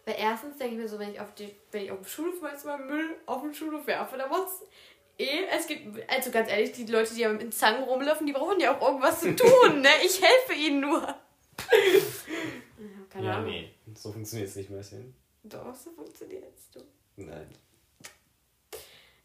[0.05, 2.41] Weil erstens denke ich mir so, wenn ich auf die, wenn ich auf dem Schulhof
[2.41, 4.63] mal mal Müll auf den Schulhof werfe, dann macht's
[5.19, 8.77] eh, es gibt, also ganz ehrlich, die Leute, die in Zangen rumlaufen, die brauchen ja
[8.77, 9.89] auch irgendwas zu tun, ne?
[10.05, 11.15] Ich helfe ihnen nur.
[13.19, 13.51] Ja, keine ja, Ahnung.
[13.51, 13.75] nee.
[13.95, 15.15] So funktioniert es nicht, Mäuschen.
[15.45, 16.81] Doch, so funktioniert's du.
[17.17, 17.49] Nein.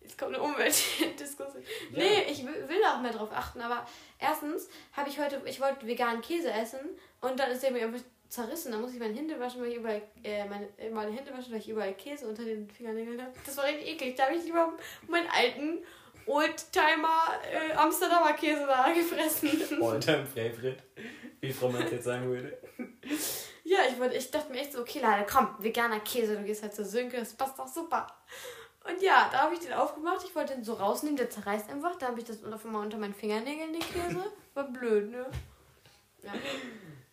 [0.01, 1.63] Jetzt kommt eine Umweltdiskussion.
[1.91, 1.97] Ja.
[1.97, 3.87] Nee, ich will, auch mehr drauf achten, aber
[4.19, 6.79] erstens habe ich heute, ich wollte veganen Käse essen
[7.21, 8.71] und dann ist der mir einfach zerrissen.
[8.71, 11.59] Dann muss ich meine Hände waschen, weil ich überall, äh, meine, meine Hände waschen, weil
[11.59, 13.31] ich überall Käse unter den Fingernägeln habe.
[13.45, 14.15] Das war richtig eklig.
[14.15, 14.73] Da habe ich lieber
[15.07, 15.79] meinen alten
[16.25, 19.81] Oldtimer äh, Amsterdamer Käse da gefressen.
[19.81, 20.83] Alltime Favorite,
[21.39, 22.57] wie Frau Mann jetzt sagen würde.
[23.63, 26.63] Ja, ich, wollte, ich dachte mir echt so, okay, Leute, komm, veganer Käse, du gehst
[26.63, 28.07] halt zur Sönke, das passt doch super.
[28.85, 31.95] Und ja, da habe ich den aufgemacht, ich wollte den so rausnehmen, der zerreißt einfach,
[31.97, 34.31] da habe ich das einfach mal unter meinen Fingernägeln, den Käse.
[34.53, 35.25] War blöd, ne?
[36.21, 36.33] Ja.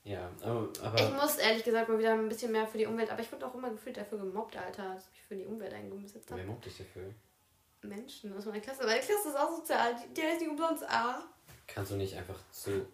[0.02, 3.10] Ja, aber, Ich aber muss ehrlich gesagt mal wieder ein bisschen mehr für die Umwelt,
[3.10, 6.26] aber ich wurde auch immer gefühlt dafür gemobbt, Alter, dass ich für die Umwelt eingesetzt
[6.30, 6.48] wer habe.
[6.48, 7.14] mobbt dich dafür?
[7.82, 11.22] Menschen aus meiner Klasse, meine Klasse ist auch sozial, die, die heißt nicht umsonst A.
[11.66, 12.86] Kannst du nicht einfach zu.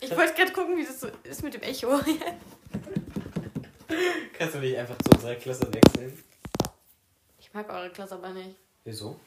[0.00, 1.98] Ich wollte gerade gucken, wie das so ist mit dem Echo.
[4.38, 6.22] Kannst du nicht einfach zu unserer Klasse wechseln?
[7.38, 8.56] Ich mag eure Klasse aber nicht.
[8.84, 9.18] Wieso?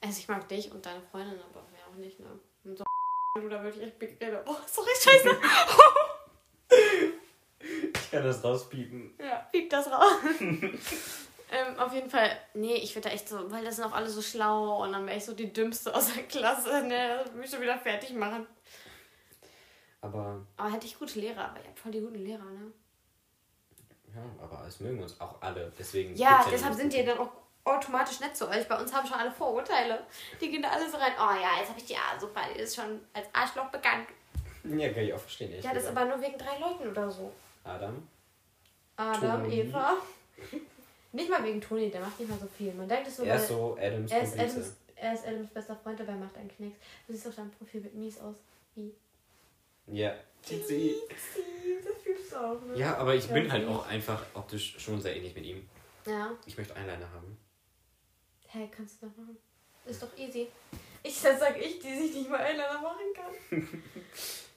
[0.00, 2.26] Also ich mag dich und deine Freundin, aber mehr auch nicht, ne?
[2.64, 2.84] Und so
[3.40, 4.42] du da wirklich echt big rede.
[4.46, 5.36] Oh, sorry, scheiße.
[7.94, 9.14] Ich kann das rauspiepen.
[9.18, 10.12] ja, piep das raus.
[10.40, 14.08] ähm, auf jeden Fall, nee, ich würde da echt so, weil das sind auch alle
[14.08, 17.18] so schlau und dann wäre ich so die Dümmste aus der Klasse, ne?
[17.18, 18.46] Das würde mich schon wieder fertig machen.
[20.00, 22.72] Aber, Aber hätte ich gute Lehrer, aber ihr habt voll die guten Lehrer, ne?
[24.14, 25.72] ja, aber es mögen uns auch alle.
[25.78, 26.14] Deswegen.
[26.16, 27.30] Ja, deshalb sind die dann auch
[27.64, 28.66] automatisch nett zu euch.
[28.68, 30.00] Bei uns haben schon alle Vorurteile.
[30.40, 31.12] Die gehen da alle so rein.
[31.18, 34.08] Oh ja, jetzt habe ich die ah, super, die ist schon als Arschloch bekannt.
[34.64, 35.52] Ja, kann ich auch verstehen.
[35.62, 37.32] Ja, das ist aber nur wegen drei Leuten oder so.
[37.64, 38.06] Adam?
[38.96, 39.60] Adam, Toni.
[39.60, 39.92] Eva.
[41.12, 42.72] Nicht mal wegen Toni, der macht nicht mal so viel.
[42.74, 44.38] Man denkt es nur, Er ist so Adams er ist.
[44.38, 46.76] Adams, er ist Adams bester Freund, dabei macht einen Knicks.
[47.06, 48.36] Du siehst auf deinem Profil mit mies aus.
[48.74, 48.92] Wie?
[49.92, 50.14] Ja.
[50.42, 50.94] Tizi.
[51.08, 52.78] Das fühlst du auch, ne?
[52.78, 55.68] Ja, aber ich Ja, bin halt auch einfach optisch schon sehr ähnlich mit ihm.
[56.06, 56.36] Ja.
[56.46, 57.36] Ich möchte Eyeliner haben.
[58.46, 59.36] Hey, kannst du doch machen.
[59.84, 60.48] Ist doch easy.
[61.02, 63.68] Ich, das sag ich, die sich nicht mal Eyeliner machen kann.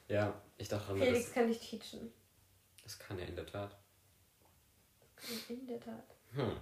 [0.08, 2.12] Ja, ich dachte, Felix das, kann dich teachen.
[2.84, 3.78] das kann er in der Tat.
[5.48, 6.04] In der Tat.
[6.34, 6.58] Hm.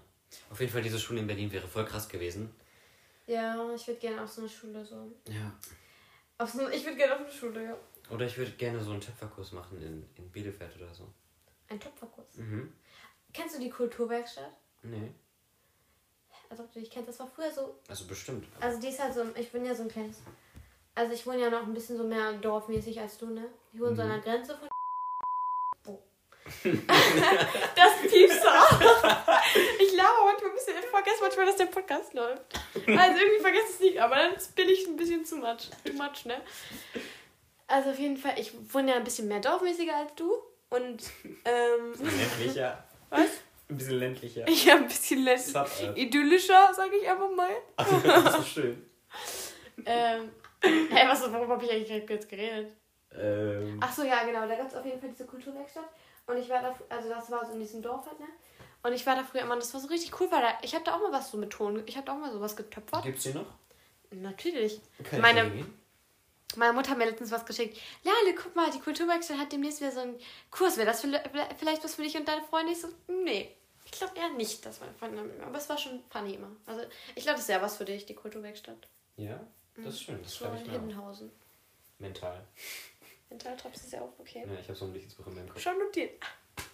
[0.52, 2.54] Auf jeden Fall, diese Schule in Berlin wäre voll krass gewesen.
[3.26, 5.12] Ja, ich würde gerne auf so eine Schule so.
[5.28, 5.52] Ja.
[6.38, 7.78] Auf so, ich würde gerne auf eine Schule, ja.
[8.10, 11.08] Oder ich würde gerne so einen Töpferkurs machen in, in Bielefeld oder so.
[11.70, 12.38] Ein Töpferkurs.
[12.38, 12.74] Mhm.
[13.34, 14.52] Kennst du die Kulturwerkstatt?
[14.82, 15.12] Nee.
[16.50, 17.76] Also ob du dich kennst, das war früher so.
[17.88, 18.48] Also bestimmt.
[18.60, 20.22] Also die ist halt so, ich bin ja so ein kleines.
[20.96, 23.46] Also ich wohne ja noch ein bisschen so mehr dorfmäßig als du, ne?
[23.72, 24.68] Ich wohne so an der Grenze von.
[25.86, 26.00] Oh.
[26.64, 28.82] das piepst du auch.
[29.80, 32.60] Ich laber manchmal ein bisschen, ich vergesse manchmal, dass der Podcast läuft.
[32.74, 35.94] Also irgendwie vergesse ich es nicht, aber dann bin ich ein bisschen zu much, too
[35.94, 36.42] much, ne?
[37.70, 40.32] Also auf jeden Fall, ich wohne ja ein bisschen mehr dorfmäßiger als du.
[40.70, 41.04] Und,
[41.46, 42.84] ähm, Ländlicher.
[43.10, 43.30] was?
[43.70, 44.46] Ein bisschen ländlicher.
[44.66, 45.54] Ja, ein bisschen ländlich.
[45.54, 45.98] Suburb.
[45.98, 47.52] idyllischer, sage ich einfach mal.
[47.78, 48.86] das ist so schön.
[49.86, 52.74] Ähm, hä, was, worüber habe ich eigentlich jetzt geredet?
[53.16, 54.48] Ähm, Ach so, ja, genau.
[54.48, 55.88] Da gab es auf jeden Fall diese Kulturwerkstatt.
[56.28, 58.28] Und ich war da, also das war so in diesem Dorf halt, ne?
[58.84, 60.84] Und ich war da früher immer, das war so richtig cool, weil da, ich habe
[60.86, 63.04] da auch mal was so mit Ton, ich habe da auch mal sowas getöpfert.
[63.04, 63.48] Gibt's die noch?
[64.12, 64.80] Natürlich.
[65.04, 65.66] Kann Meine-?
[66.56, 67.80] Meine Mutter hat mir letztens was geschickt.
[68.04, 70.78] Lale, guck mal, die Kulturwerkstatt hat demnächst wieder so einen Kurs.
[70.78, 71.02] Wäre das
[71.58, 72.72] vielleicht was für dich und deine Freunde?
[72.72, 73.56] Ich so, nee.
[73.86, 76.52] Ich glaube eher nicht, dass meine Freunde damit- Aber es war schon funny immer.
[76.66, 76.82] Also
[77.16, 78.88] ich glaube, das ist ja was für dich, die Kulturwerkstatt.
[79.18, 79.40] Ja,
[79.76, 80.22] das ist schön.
[80.24, 80.72] Das So in ich mir.
[80.74, 81.32] Hiddenhausen.
[82.00, 82.44] Mental.
[83.30, 84.44] Mental treibst du es ja auf, okay.
[84.48, 85.62] Ja, ich habe so ein Notizbuch in meinem Kopf.
[85.62, 86.22] Schon notiert.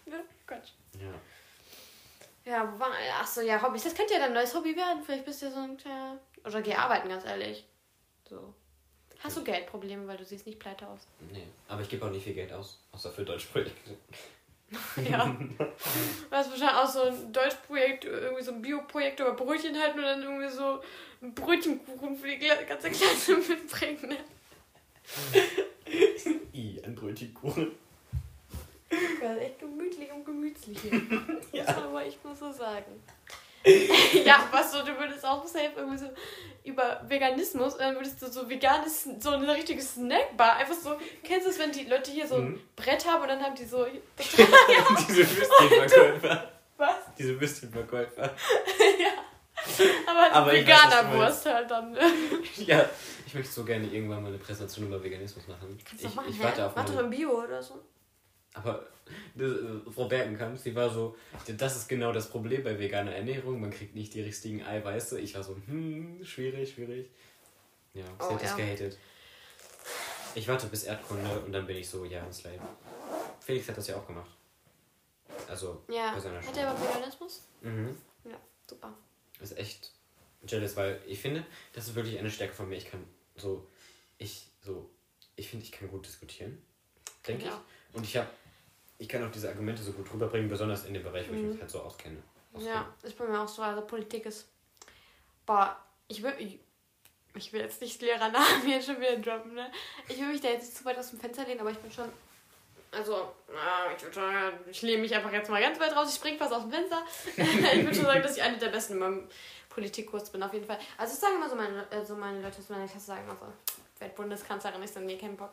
[0.06, 0.70] Ja, Quatsch.
[1.00, 1.14] Ja.
[2.52, 2.92] Ja, wo war.
[3.20, 3.84] Achso, ja, Hobbys.
[3.84, 5.04] Das könnte ja dein neues Hobby werden.
[5.04, 6.20] Vielleicht bist du ja so ein kleiner.
[6.46, 7.66] Oder geh arbeiten, ganz ehrlich.
[8.30, 8.54] So.
[9.26, 11.00] Hast du Geldprobleme, weil du siehst nicht pleite aus.
[11.32, 13.74] Nee, aber ich gebe auch nicht viel Geld aus, außer für Deutschprojekte.
[15.08, 15.26] Ja.
[15.28, 15.66] Du
[16.32, 20.24] hast wahrscheinlich auch so ein Deutschprojekt, irgendwie so ein Bioprojekt über Brötchen halten und dann
[20.24, 20.82] irgendwie so
[21.22, 24.10] ein Brötchenkuchen für die ganze Klasse mitbringen.
[24.10, 24.18] Ne?
[26.54, 27.74] I, ein Brötchenkuchen.
[28.90, 30.94] Das ist echt gemütlich und gemütlich hier.
[31.52, 31.64] Ja.
[31.64, 33.04] Muss man aber echt mal so sagen.
[34.26, 36.06] Ja, was so, du würdest auch safe irgendwie so
[36.64, 41.46] über Veganismus und dann würdest du so veganes, so eine richtige Snackbar, einfach so, kennst
[41.46, 42.62] du es, wenn die Leute hier so ein Mhm.
[42.76, 43.86] Brett haben und dann haben die so,
[44.18, 46.52] Diese Würstchenverkäufer.
[46.78, 46.96] was?
[47.18, 48.24] Diese Würstchenverkäufer.
[49.00, 49.08] ja.
[50.08, 51.98] Aber, Aber als ich weiß, was du veganer Wurst halt dann.
[52.58, 52.86] Ja,
[53.26, 55.78] ich möchte so gerne irgendwann mal eine Präsentation über Veganismus machen.
[55.88, 57.82] Kannst du doch machen, ich warte auf Mach doch im Bio oder so.
[58.54, 58.86] Aber
[59.94, 61.16] Frau Bergenkamp, sie war so,
[61.48, 65.20] das ist genau das Problem bei veganer Ernährung, man kriegt nicht die richtigen Eiweiße.
[65.20, 67.10] Ich war so, hm, schwierig, schwierig.
[67.94, 68.58] Ja, sie Oh, hat das ja.
[68.58, 68.98] gehatet.
[70.34, 72.60] Ich warte bis Erdkunde und dann bin ich so, ja, ins Slave.
[73.40, 74.30] Felix hat das ja auch gemacht.
[75.48, 76.14] Also, Ja.
[76.14, 76.60] bei seiner Hat Schule.
[76.62, 77.44] er aber Veganismus?
[77.62, 77.96] Mhm.
[78.26, 78.38] Ja,
[78.68, 78.94] super.
[79.40, 79.92] Das ist echt
[80.48, 82.76] jealous, weil ich finde, das ist wirklich eine Stärke von mir.
[82.78, 83.04] Ich kann
[83.36, 83.68] so,
[84.18, 84.90] ich so,
[85.36, 86.62] ich finde, ich kann gut diskutieren,
[87.28, 87.62] denke Ja.
[87.92, 87.96] ich.
[87.98, 88.28] Und ich habe,
[88.98, 91.50] ich kann auch diese Argumente so gut rüberbringen, besonders in dem Bereich, wo ich Mhm.
[91.52, 92.18] mich halt so auskenne.
[92.58, 93.62] Ja, ist bei mir auch so.
[93.62, 94.48] Also Politik ist.
[95.46, 95.78] Boah,
[96.08, 96.34] ich will.
[96.40, 96.60] Ich,
[97.36, 99.70] ich will jetzt nicht Lehrernamen hier schon wieder droppen, ne?
[100.08, 101.92] Ich will mich da jetzt nicht zu weit aus dem Fenster lehnen, aber ich bin
[101.92, 102.10] schon.
[102.92, 103.14] Also,
[103.50, 104.24] äh, ich, schon,
[104.72, 107.04] ich lehne mich einfach jetzt mal ganz weit raus, ich spring fast aus dem Fenster.
[107.36, 109.28] ich würde schon sagen, dass ich eine der besten in meinem
[109.68, 110.80] Politikkurs bin, auf jeden Fall.
[110.98, 113.36] Also, ich sage immer so, meine, äh, so meine Leute aus meiner Klasse sagen immer
[113.36, 113.48] so,
[114.00, 115.52] werd Bundeskanzlerin, ich sage, nee, keinen Bock.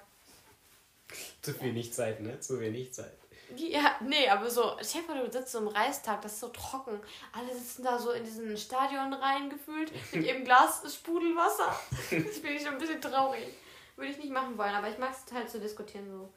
[1.43, 2.39] Zu wenig Zeit, ne?
[2.39, 3.13] Zu wenig Zeit.
[3.57, 7.01] Ja, nee, aber so, stell dir du sitzt so im Reistag, das ist so trocken.
[7.33, 11.69] Alle sitzen da so in diesen Stadion reingefühlt mit ihrem Glas Sprudelwasser.
[11.93, 13.47] Das finde ich schon ein bisschen traurig.
[13.97, 16.33] Würde ich nicht machen wollen, aber ich mag es halt zu diskutieren so.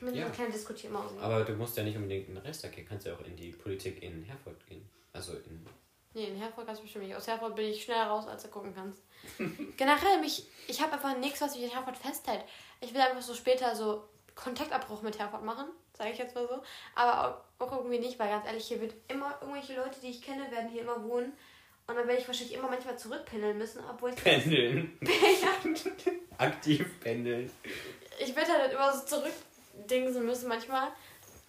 [0.00, 0.22] Bin Ja.
[0.22, 1.12] so eine kleine Diskutiermaus.
[1.20, 3.52] Aber du musst ja nicht unbedingt in den Reichstag gehen, kannst ja auch in die
[3.52, 4.88] Politik in Herford gehen.
[5.12, 5.66] Also in.
[6.12, 7.16] Nee, in Herford kannst du bestimmt nicht.
[7.16, 9.02] Aus Herford bin ich schneller raus, als du gucken kannst.
[9.76, 12.42] Generell, mich, ich habe einfach nichts, was mich in Herford festhält.
[12.80, 14.04] Ich will einfach so später so
[14.36, 16.62] Kontaktabbruch mit Herford machen, sage ich jetzt mal so.
[16.94, 20.48] Aber auch, irgendwie nicht, weil ganz ehrlich, hier wird immer irgendwelche Leute, die ich kenne,
[20.50, 21.32] werden hier immer wohnen.
[21.88, 24.16] Und dann werde ich wahrscheinlich immer manchmal zurückpendeln müssen, obwohl ich.
[24.16, 24.98] Pendeln.
[26.38, 27.50] Aktiv pendeln.
[28.18, 30.88] ich werde halt immer so zurückdingsen müssen manchmal.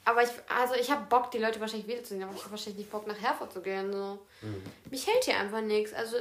[0.05, 2.91] Aber ich, also ich habe Bock, die Leute wahrscheinlich wiederzusehen, aber ich habe wahrscheinlich nicht
[2.91, 3.91] Bock, nach Herford zu gehen.
[3.91, 4.19] So.
[4.41, 4.63] Mhm.
[4.89, 5.93] Mich hält hier einfach nichts.
[5.93, 6.15] Also,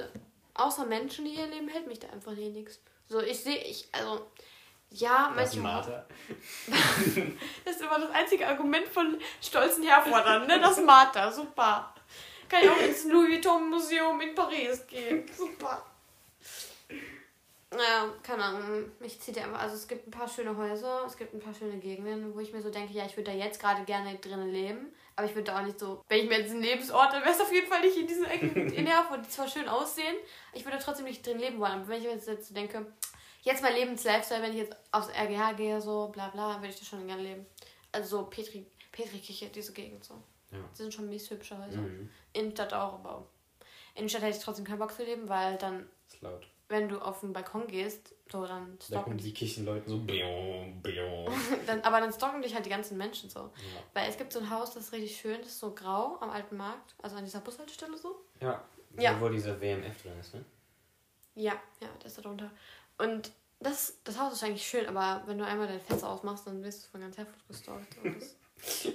[0.55, 2.81] außer Menschen, die hier leben, hält mich da einfach hier nichts.
[3.09, 4.27] So, ich sehe, ich, also,
[4.91, 6.07] ja, manchmal.
[7.65, 10.61] Das ist immer das einzige Argument von stolzen Herfordern, ne?
[10.61, 11.93] Das Martha, super.
[12.49, 15.25] Kann ich auch ins Louis Vuitton Museum in Paris gehen.
[15.37, 15.85] Super.
[17.73, 18.93] Ja, keine Ahnung.
[19.01, 19.61] Mich zieht ja einfach.
[19.61, 22.53] Also es gibt ein paar schöne Häuser, es gibt ein paar schöne Gegenden, wo ich
[22.53, 24.95] mir so denke, ja, ich würde da jetzt gerade gerne drinnen leben.
[25.17, 26.05] Aber ich würde da auch nicht so.
[26.09, 28.27] Wenn ich mir jetzt einen Lebensort, dann wäre es auf jeden Fall nicht in diesen
[28.27, 30.15] Ecken in Herford, die zwar schön aussehen.
[30.53, 31.73] Ich würde da trotzdem nicht drin leben wollen.
[31.73, 32.87] Aber wenn ich mir jetzt so denke,
[33.47, 36.85] jetzt mein Lebenslifestyle, wenn ich jetzt aufs RGH gehe, so bla bla, würde ich da
[36.85, 37.47] schon gerne leben.
[37.93, 40.15] Also so Petri, Petri-Kirche, diese Gegend so.
[40.51, 40.59] Ja.
[40.69, 41.81] Das sind schon mies hübsche Häuser.
[41.81, 42.11] Mhm.
[42.33, 43.27] Innenstadt auch, aber
[43.95, 46.47] Innenstadt hätte ich trotzdem keinen Bock zu leben, weil dann, Ist laut.
[46.69, 50.01] wenn du auf den Balkon gehst, so dann Da stalken kommen die Kirchenleute so.
[51.67, 53.39] Dann, aber dann stalken dich halt die ganzen Menschen so.
[53.41, 53.51] Ja.
[53.95, 56.31] Weil es gibt so ein Haus, das ist richtig schön, das ist so grau am
[56.31, 58.25] alten Markt, also an dieser Bushaltestelle so.
[58.41, 58.65] Ja.
[58.99, 59.13] Ja.
[59.13, 60.45] Da, wo dieser WMF drin ist, ne?
[61.37, 62.51] Ja, ja, der ist da drunter.
[62.99, 66.63] Und das, das Haus ist eigentlich schön, aber wenn du einmal dein Fenster aufmachst, dann
[66.63, 67.97] wirst du von ganz Herford gestalkt.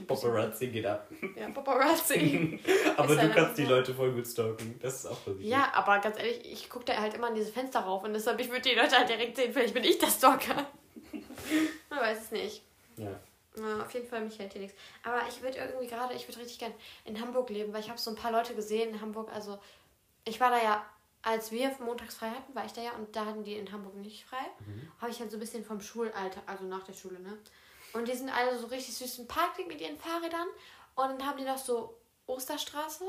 [0.08, 1.08] Paparazzi geht ab.
[1.36, 2.60] ja, Paparazzi.
[2.98, 3.66] Aber du kannst die.
[3.66, 4.80] Leute voll gut stalken.
[4.82, 5.48] Das ist auch positiv.
[5.48, 8.40] Ja, aber ganz ehrlich, ich gucke da halt immer an diese Fenster rauf und deshalb,
[8.40, 10.56] ich würde die Leute halt direkt sehen, vielleicht bin ich der Stalker.
[11.90, 12.64] Man weiß es nicht.
[12.98, 13.20] Ja.
[13.58, 14.78] Ja, auf jeden Fall, mich hält hier nichts.
[15.04, 16.74] Aber ich würde irgendwie gerade, ich würde richtig gern
[17.06, 19.30] in Hamburg leben, weil ich habe so ein paar Leute gesehen in Hamburg.
[19.34, 19.60] Also,
[20.26, 20.86] ich war da ja
[21.24, 23.96] als wir montags frei hatten, war ich da ja und da hatten die in Hamburg
[23.96, 24.46] nicht frei.
[24.66, 24.92] Mhm.
[25.00, 27.38] Habe ich halt so ein bisschen vom Schulalter, also nach der Schule, ne?
[27.94, 30.48] Und die sind alle so richtig süß im Park mit ihren Fahrrädern.
[30.96, 33.04] Und dann haben die noch so Osterstraße.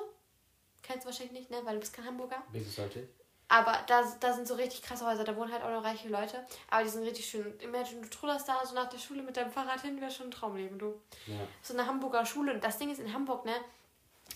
[0.82, 1.60] Kennst du wahrscheinlich nicht, ne?
[1.64, 2.42] Weil du bist kein Hamburger.
[2.50, 3.08] Wie sollte ich?
[3.48, 6.44] Aber da, da sind so richtig krasse Häuser, da wohnen halt auch noch reiche Leute.
[6.70, 7.54] Aber die sind richtig schön.
[7.60, 10.30] Imagine, du trullerst da so nach der Schule mit deinem Fahrrad hin, wäre schon ein
[10.30, 10.98] Traumleben, du.
[11.26, 11.36] Ja.
[11.60, 12.54] So eine Hamburger Schule.
[12.54, 13.54] Und das Ding ist in Hamburg, ne?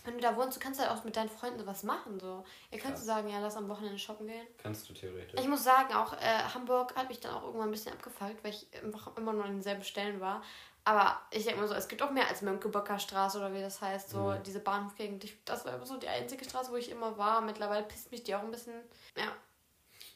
[0.06, 2.44] Wenn du da wohnst, du kannst halt auch mit deinen Freunden sowas machen, so.
[2.70, 3.16] Ihr könnt so Krass.
[3.16, 4.46] sagen, ja, lass am Wochenende shoppen gehen.
[4.56, 5.38] Kannst du theoretisch.
[5.38, 8.52] Ich muss sagen, auch äh, Hamburg hat mich dann auch irgendwann ein bisschen abgefuckt, weil
[8.52, 10.42] ich einfach immer nur an denselben Stellen war.
[10.84, 13.80] Aber ich denke immer so, es gibt auch mehr als Mönckeberger Straße oder wie das
[13.82, 14.42] heißt, so Mhm.
[14.44, 15.24] diese Bahnhofgegend.
[15.24, 17.40] Ich, das war immer so die einzige Straße, wo ich immer war.
[17.40, 18.74] Mittlerweile pisst mich die auch ein bisschen.
[19.16, 19.32] Ja,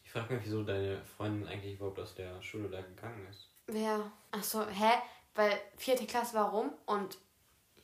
[0.04, 3.48] Ich frage mich, wieso deine Freundin eigentlich überhaupt aus der Schule da gegangen ist.
[3.66, 4.12] wer?
[4.30, 4.90] Achso, hä?
[5.34, 7.18] Weil vierte Klasse war rum und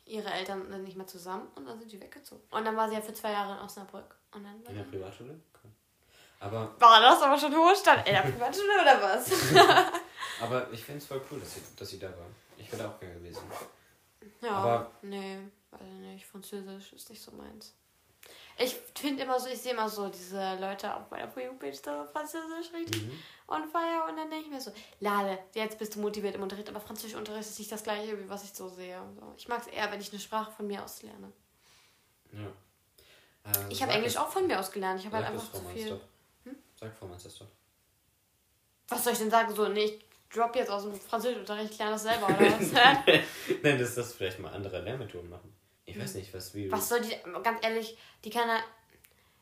[0.06, 2.42] ihre Eltern sind nicht mehr zusammen und dann sind die weggezogen.
[2.50, 4.16] Und dann war sie ja für zwei Jahre in Osnabrück.
[4.32, 5.38] Und dann In der Privatschule?
[6.38, 8.06] Aber, War das aber schon hohe Stand?
[8.06, 9.30] In der Privatschule oder was?
[10.42, 12.26] aber ich finde es voll cool, dass sie, dass sie da war.
[12.58, 13.42] Ich wäre da auch gerne gewesen.
[14.40, 15.38] Ja, Aber- nee,
[15.70, 16.26] weiß ich nicht.
[16.26, 17.74] Französisch ist nicht so meins.
[18.58, 22.04] Ich finde immer so, ich sehe immer so diese Leute auch bei der Page so
[22.12, 23.18] Französisch richtig Mhm.
[23.48, 26.68] on fire und dann denke ich mir so, Lade, jetzt bist du motiviert im Unterricht,
[26.70, 28.98] aber Französischunterricht ist nicht das gleiche, wie was ich so sehe.
[29.20, 29.34] So.
[29.36, 31.32] Ich mag es eher, wenn ich eine Sprache von mir aus lerne.
[32.32, 32.46] Ja.
[33.52, 35.00] Äh, Ich habe Englisch das- auch von mir aus gelernt.
[35.00, 36.00] Ich habe halt einfach das zu viel.
[36.44, 36.56] Hm?
[36.80, 37.46] Sag Frau das doch.
[38.88, 39.54] Was soll ich denn sagen?
[39.54, 42.72] So, nee, ich drop jetzt aus dem Französischunterricht, ich lerne das selber oder was?
[43.62, 45.55] Nein, dass das vielleicht mal andere Lehrmethoden machen.
[45.96, 46.70] Ich weiß nicht, was wie.
[46.70, 48.58] Was soll die, ganz ehrlich, die kann da,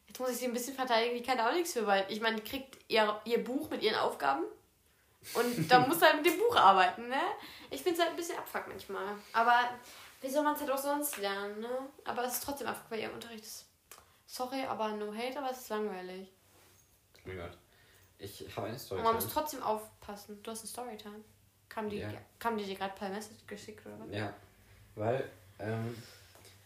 [0.07, 2.21] jetzt muss ich sie ein bisschen verteidigen, die kann da auch nichts für, weil ich
[2.21, 4.45] meine, die kriegt ihr, ihr Buch mit ihren Aufgaben
[5.35, 7.21] und da muss halt mit dem Buch arbeiten, ne?
[7.71, 9.17] Ich finde es halt ein bisschen abfuck manchmal.
[9.33, 9.71] Aber
[10.21, 11.69] wie soll man es halt auch sonst lernen, ne?
[12.05, 13.45] Aber es ist trotzdem abfuck, weil ihr Unterricht.
[14.27, 16.29] Sorry, aber no hate, aber es ist langweilig.
[17.17, 17.57] Oh mein Gott.
[18.19, 19.01] Ich habe eine Story.
[19.01, 20.43] Und man muss trotzdem aufpassen.
[20.43, 21.21] Du hast eine Storytime.
[21.69, 22.11] Kam die, Ja.
[22.39, 24.09] kam die dir gerade per Message geschickt oder was?
[24.11, 24.33] Ja,
[24.95, 25.95] weil ähm,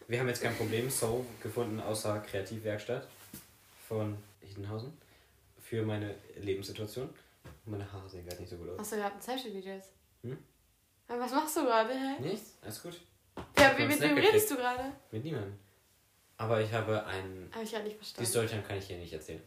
[0.09, 3.07] wir haben jetzt kein Problem so gefunden außer Kreativwerkstatt
[3.87, 4.91] von Hiedenhausen
[5.61, 7.09] für meine Lebenssituation.
[7.65, 8.79] Meine Haare sehen gerade nicht so gut aus.
[8.79, 9.91] Hast du gerade ein Selfie-Video jetzt?
[10.23, 10.37] Hm?
[11.07, 11.93] Ja, Was machst du gerade?
[12.21, 12.53] Nichts?
[12.61, 12.99] Alles gut?
[13.57, 14.91] Ja, wie, mit wem redest du gerade?
[15.11, 15.53] Mit niemandem.
[16.37, 17.49] Aber ich habe einen.
[17.53, 18.29] Habe ich ja nicht Die verstanden.
[18.29, 19.41] Storytime kann ich hier nicht erzählen.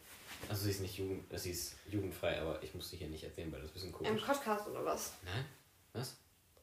[0.49, 3.51] Also sie ist nicht jugend, sie ist jugendfrei, aber ich muss sie hier nicht erzählen,
[3.53, 4.23] weil das ist ein bisschen Im komisch.
[4.25, 5.13] Podcast oder was?
[5.25, 5.45] Nein?
[5.93, 6.17] Was?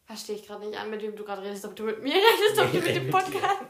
[0.06, 2.60] Verstehe ich gerade nicht an, mit wem du gerade redest, ob du mit mir redest,
[2.60, 3.12] ob Nee, du mit dem rede mit.
[3.12, 3.62] Podcast.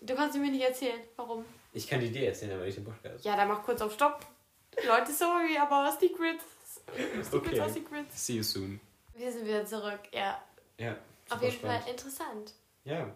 [0.00, 1.00] Du kannst sie mir nicht erzählen.
[1.16, 1.44] Warum?
[1.72, 3.24] Ich kann die dir erzählen, aber nicht im Podcast.
[3.24, 4.24] Ja, dann mach kurz auf Stopp.
[4.86, 6.44] Leute, sorry, aber Secrets.
[6.86, 7.60] Secrets Okay.
[7.60, 8.26] are Secrets.
[8.26, 8.80] See you soon.
[9.14, 10.00] Wir sind wieder zurück.
[10.12, 10.42] Ja,
[10.78, 10.96] Ja.
[11.28, 11.82] auf jeden spannend.
[11.82, 12.54] Fall interessant.
[12.84, 13.10] Ja.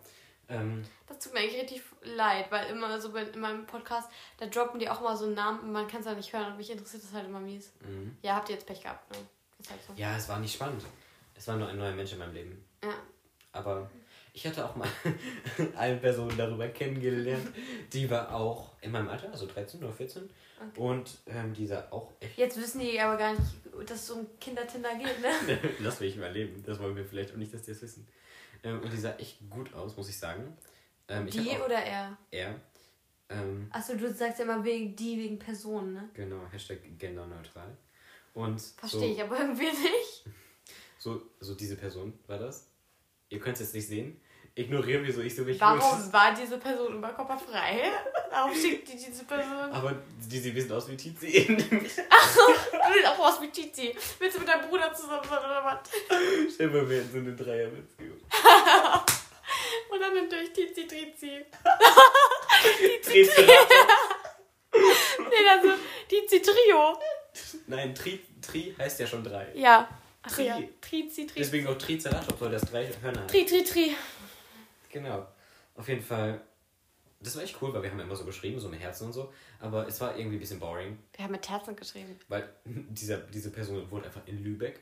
[0.49, 4.79] Ähm, Das tut mir eigentlich richtig leid, weil immer so in meinem Podcast, da droppen
[4.79, 6.71] die auch mal so einen Namen und man kann es ja nicht hören und mich
[6.71, 7.73] interessiert das halt immer mies.
[7.81, 8.17] mhm.
[8.23, 9.17] Ja, habt ihr jetzt Pech gehabt, ne?
[9.71, 9.95] Halt so.
[9.97, 10.83] Ja, es war nicht spannend.
[11.35, 12.65] Es war nur ein neuer Mensch in meinem Leben.
[12.83, 12.93] Ja.
[13.53, 13.91] Aber
[14.35, 14.89] ich hatte auch mal
[15.77, 17.47] eine Person darüber kennengelernt,
[17.93, 20.25] die war auch in meinem Alter, also 13 oder 14.
[20.25, 20.81] Okay.
[20.81, 22.37] Und ähm, die sah auch echt.
[22.37, 23.53] Jetzt wissen die aber gar nicht,
[23.87, 25.59] dass es um Kindertinder geht, ne?
[25.79, 26.63] Lass mich mal leben.
[26.67, 28.09] Das wollen wir vielleicht auch nicht, dass die es wissen.
[28.65, 30.57] Ähm, und die sah echt gut aus, muss ich sagen.
[31.07, 32.19] Ähm, Die oder er?
[32.33, 32.61] er.
[33.29, 36.11] Ähm, Achso, du sagst ja immer wegen die, wegen Personen, ne?
[36.13, 37.77] genau, Hashtag genderneutral.
[38.33, 40.25] Und Verstehe so, ich aber irgendwie nicht.
[40.99, 42.69] so, so diese Person war das.
[43.29, 44.21] Ihr könnt es jetzt nicht sehen.
[44.57, 45.61] Ignorieren wir so, ich so richtig.
[45.61, 47.91] Warum war diese Person überkörperfrei?
[48.31, 49.73] Warum schickt die diese Person?
[49.73, 49.97] Aber
[50.31, 51.57] die sieht ein bisschen aus wie Tizi.
[51.59, 53.97] Du siehst auch aus wie Tizi.
[54.19, 55.79] Willst du mit deinem Bruder zusammen sein oder was?
[56.55, 58.19] Stell mal, wir hätten so eine Dreierbeziehung.
[59.91, 61.45] Und dann nimmt euch Tizi Trizi.
[63.03, 63.75] Triceratops.
[65.19, 65.69] Nee, dann so
[66.09, 66.99] Tizi Trio.
[67.67, 69.49] Nein, Tri, Tri heißt ja schon drei.
[69.55, 69.89] Ja.
[70.23, 70.47] Ach Tri.
[70.47, 70.59] ja.
[70.81, 71.39] Trizi Tri.
[71.41, 73.31] Deswegen auch Triceratops, weil das drei Hörner hat.
[73.31, 73.97] Tri Tri Tri.
[74.95, 75.27] Genau.
[75.75, 76.41] Auf jeden Fall.
[77.21, 79.33] Das war echt cool, weil wir haben immer so geschrieben, so mit Herzen und so.
[79.59, 82.17] Aber es war irgendwie ein bisschen boring, Wir haben mit Herzen geschrieben.
[82.29, 84.81] weil dieser, diese Person wohnt einfach in Lübeck.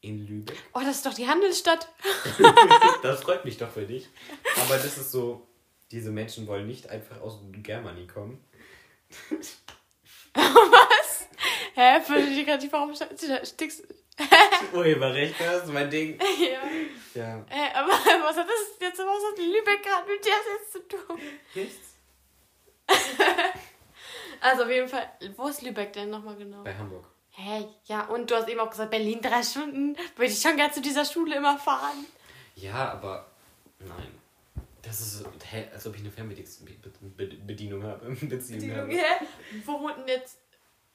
[0.00, 0.56] In Lübeck.
[0.72, 1.88] Oh, das ist doch die Handelsstadt.
[3.02, 4.08] Das freut mich doch für dich.
[4.56, 5.46] Aber das ist so,
[5.90, 8.42] diese Menschen wollen nicht einfach aus Germany kommen.
[10.34, 11.26] Was?
[11.74, 12.00] Hä?
[12.44, 13.84] Gerade nicht, warum stickst
[14.72, 16.18] Urheberrecht, das ist mein Ding.
[16.20, 17.20] Ja.
[17.20, 17.44] Ja.
[17.48, 17.88] Hä, aber
[18.24, 21.18] was hat das jetzt was hat Lübeck gerade mit dir jetzt zu tun?
[21.54, 21.94] Nichts?
[24.38, 26.62] Also auf jeden Fall, wo ist Lübeck denn nochmal genau?
[26.62, 27.06] Bei Hamburg.
[27.30, 29.96] Hey, ja, und du hast eben auch gesagt, Berlin drei Stunden.
[30.14, 32.06] Würde ich schon gerne zu dieser Schule immer fahren.
[32.54, 33.26] Ja, aber
[33.78, 34.12] nein.
[34.82, 38.10] Das ist so, hä, als ob ich eine Fernbedienung habe.
[38.14, 38.92] Beziehung Die, habe.
[38.92, 39.04] hä?
[39.64, 40.38] Wo wohnt denn jetzt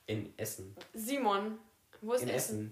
[0.06, 0.76] In Essen.
[0.94, 1.58] Simon?
[2.00, 2.72] Wo ist In Essen?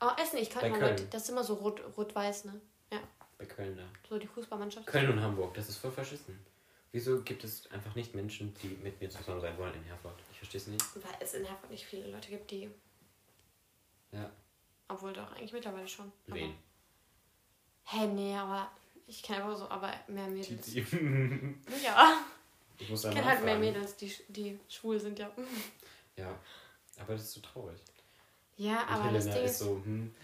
[0.00, 1.04] Oh, Essen, ich Bei mal Leute.
[1.06, 2.60] Das ist immer so rot- rot-weiß, ne?
[2.92, 3.00] Ja,
[3.38, 3.84] Bei Köln da.
[4.08, 4.86] so die Fußballmannschaft.
[4.86, 6.38] Köln und Hamburg, das ist voll verschissen.
[6.92, 10.18] Wieso gibt es einfach nicht Menschen, die mit mir zusammen sein wollen in Herford?
[10.32, 10.84] Ich verstehe es nicht.
[10.96, 12.70] Weil es in Herford nicht viele Leute gibt, die.
[14.12, 14.30] Ja.
[14.88, 16.10] Obwohl doch eigentlich mittlerweile schon.
[16.26, 16.54] Wen?
[17.84, 18.70] Hä, nee, aber
[19.06, 20.66] ich kenne einfach so, aber mehr Mädels.
[20.66, 20.84] Titi.
[21.84, 22.18] Ja,
[22.78, 23.58] Ich muss ich kenne halt mehr.
[23.58, 25.30] Mädels, die, die schwul sind, ja.
[26.16, 26.34] Ja,
[26.98, 27.78] aber das ist so traurig.
[28.60, 30.14] Ja, aber das Helena Ding ist so, hm,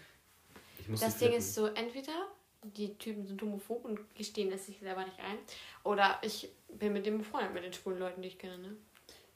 [0.99, 2.27] das Ding ist so, entweder
[2.63, 5.37] die Typen sind homophob und gestehen es sich selber nicht ein,
[5.83, 8.75] oder ich bin mit dem befreundet, mit den schwulen Leuten, die ich kenne, ne?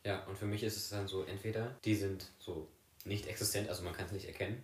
[0.04, 2.68] Ja, und für mich ist es dann so, entweder die sind so
[3.06, 4.64] nicht existent, also man kann es nicht erkennen,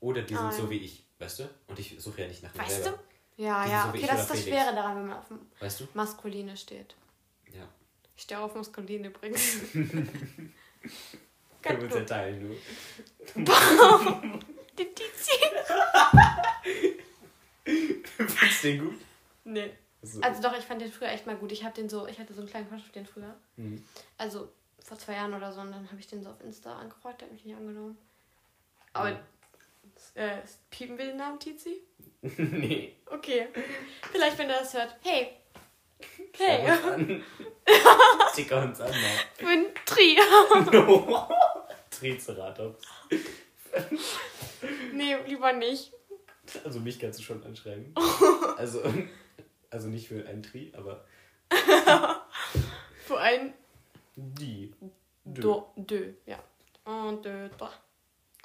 [0.00, 1.48] oder die sind Ah, so wie ich, weißt du?
[1.68, 2.98] Und ich suche ja nicht nach mir Weißt selber.
[3.36, 3.42] du?
[3.42, 4.62] Ja, Die sind ja, so okay, das ist das Felix.
[4.62, 5.24] Schwere daran, wenn man auf
[5.60, 5.88] Weißt du?
[5.94, 6.94] Maskuline steht.
[7.54, 7.66] Ja.
[8.16, 9.56] Ich stehe auf Maskuline übrigens.
[11.62, 12.40] Können wir uns ja Ganz teilen,
[13.34, 13.42] du.
[14.78, 15.32] Die Tizi.
[17.64, 18.94] Findest du den gut?
[19.44, 19.72] Nee.
[20.02, 20.20] So.
[20.20, 21.50] Also doch, ich fand den früher echt mal gut.
[21.52, 23.34] Ich hab den so, ich hatte so einen kleinen Crush auf den früher.
[23.56, 23.84] Hm.
[24.16, 24.48] Also
[24.84, 27.26] vor zwei Jahren oder so und dann habe ich den so auf Insta angefragt, der
[27.28, 27.98] hat mich nicht angenommen.
[28.92, 29.18] Aber Ja.
[30.14, 30.38] äh,
[30.70, 31.82] piepen wir den Namen Tizi?
[32.22, 32.96] nee.
[33.06, 33.48] Okay.
[34.12, 34.96] Vielleicht, wenn er das hört.
[35.02, 35.32] Hey.
[36.00, 36.70] Schau Hey.
[36.70, 37.24] uns an.
[38.34, 39.18] Ticker uns an, mal.
[39.38, 40.18] Ich bin Tri.
[41.90, 42.84] Triceratops.
[44.92, 45.92] nee, lieber nicht.
[46.64, 47.94] Also mich kannst du schon anschreiben.
[48.58, 48.82] Also,
[49.70, 51.04] also nicht für einen Tri, aber
[53.06, 53.54] Für ein
[54.16, 54.74] die.
[55.24, 55.40] Dö.
[55.42, 56.42] Do, deux, ja.
[56.84, 57.70] Un, deux, trois.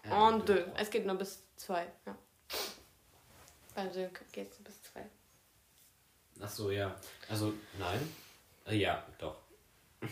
[0.05, 0.53] Ja, Un, dö.
[0.53, 0.65] deux.
[0.77, 2.15] Es geht nur bis zwei, ja.
[3.73, 4.75] Also geht es bis.
[6.41, 6.95] Ach so, ja.
[7.29, 7.99] Also, nein.
[8.67, 9.37] Äh, Ja, doch.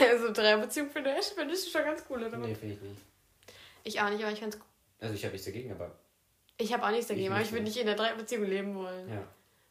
[0.00, 2.36] Also drei Beziehungen finde ich, finde ich schon ganz cool, oder?
[2.38, 3.02] Nee, finde ich nicht.
[3.84, 4.58] Ich auch nicht, aber ich find's
[5.00, 5.90] Also ich habe nichts dagegen, aber
[6.56, 7.68] Ich habe auch nichts dagegen, Ich aber ich würde so.
[7.68, 9.08] nicht in einer Dreierbeziehung leben wollen.
[9.08, 9.22] ja.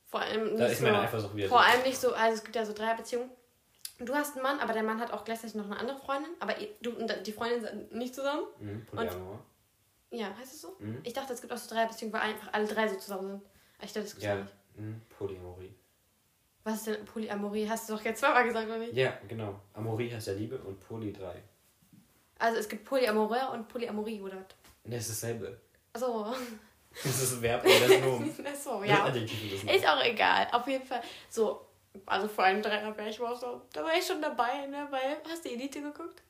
[0.07, 1.63] Vor allem Da nicht ist so, meine Eifersucht wieder Vor so.
[1.65, 3.29] allem nicht so, also es gibt ja so Dreierbeziehungen.
[3.99, 6.55] Du hast einen Mann, aber der Mann hat auch gleichzeitig noch eine andere Freundin, aber
[6.81, 8.43] du und die Freundin sind nicht zusammen.
[8.59, 9.39] Mhm, Polyamor.
[10.11, 10.75] Ja, heißt es so?
[10.79, 10.99] Mhm.
[11.03, 13.41] Ich dachte, es gibt auch so Dreierbeziehungen, weil einfach alle drei so zusammen sind.
[13.81, 14.53] Ich dachte, das gibt's Ja, nicht.
[14.75, 15.73] Mhm, Polyamorie.
[16.63, 17.67] Was ist denn Polyamorie?
[17.69, 18.93] Hast du doch jetzt zweimal gesagt, oder nicht?
[18.93, 19.59] Ja, genau.
[19.73, 21.41] Amorie heißt ja Liebe und Poly 3.
[22.39, 24.45] Also es gibt Polyamore und Polyamorie, oder?
[24.85, 25.59] Das ist dasselbe.
[25.93, 26.33] Achso.
[27.03, 28.35] Das ist ein Verb oder das Nomen.
[28.45, 29.05] Achso, ja.
[29.05, 30.47] Adjektiv ist auch egal.
[30.51, 31.01] Auf jeden Fall.
[31.27, 31.65] So,
[32.05, 33.63] also vor allem Dreier wäre ich mal so.
[33.73, 34.87] Da war ich schon dabei, ne?
[34.91, 36.21] Weil, hast du Elite geguckt?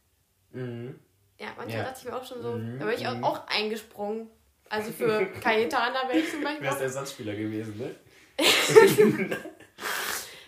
[0.52, 0.98] Mhm.
[1.38, 1.84] Ja, manchmal Ja.
[1.84, 2.54] dachte ich mir auch schon so.
[2.54, 3.24] Mhm, Da wäre ich auch, mhm.
[3.26, 4.30] auch eingesprungen.
[4.70, 6.62] Also für Cayetana wäre ich zum Beispiel.
[6.66, 7.94] Wärst Auch, Ersatzspieler gewesen, ne?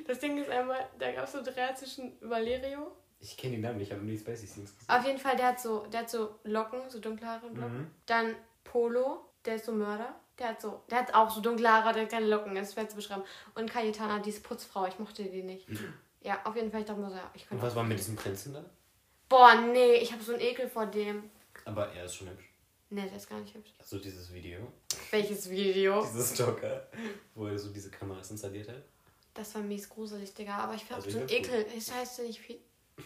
[0.08, 2.92] das Ding ist einmal, da gab es so Dreier zwischen Valerio.
[3.20, 4.90] Ich kenne den Namen nicht, ich habe nur die Spicy Things gesehen.
[4.90, 7.78] Auf jeden Fall, der hat so, der hat so Locken, so dunkle Haare und Locken.
[7.82, 7.92] Mhm.
[8.06, 10.16] Dann Polo, der ist so Mörder.
[10.38, 12.74] Der hat so, der hat auch so dunkle Haare, der hat keine Locken, das ist
[12.74, 13.24] schwer zu beschreiben.
[13.56, 15.66] Und Cayetana, die ist Putzfrau, ich mochte die nicht.
[16.22, 17.66] Ja, auf jeden Fall, ich dachte mir so, ja, ich Und könnte.
[17.66, 18.66] was war mit diesem Prinzen da?
[19.30, 21.30] Boah, nee, ich habe so einen Ekel vor dem.
[21.64, 22.50] Aber er ist schon hübsch.
[22.90, 23.72] Nee, der ist gar nicht hübsch.
[23.80, 24.60] Also dieses Video,
[25.12, 26.06] Welches Video?
[26.14, 26.88] dieses Stalker,
[27.34, 28.84] wo er so diese Kameras installiert hat.
[29.34, 30.58] Das war mies gruselig, Digga.
[30.58, 31.66] Aber ich hab Also so find's Ekel.
[31.76, 32.60] Ich heißt nicht viel.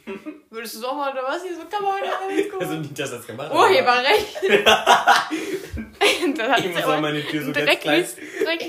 [0.51, 1.41] Würdest du es auch mal oder was?
[1.41, 3.57] Hier so kann man alles Also nicht, dass er es gemacht hat.
[3.57, 4.35] Urheberrecht.
[6.37, 8.01] das hat Ich muss an meine Tür so ganz direkt klein.
[8.01, 8.63] mies, direkt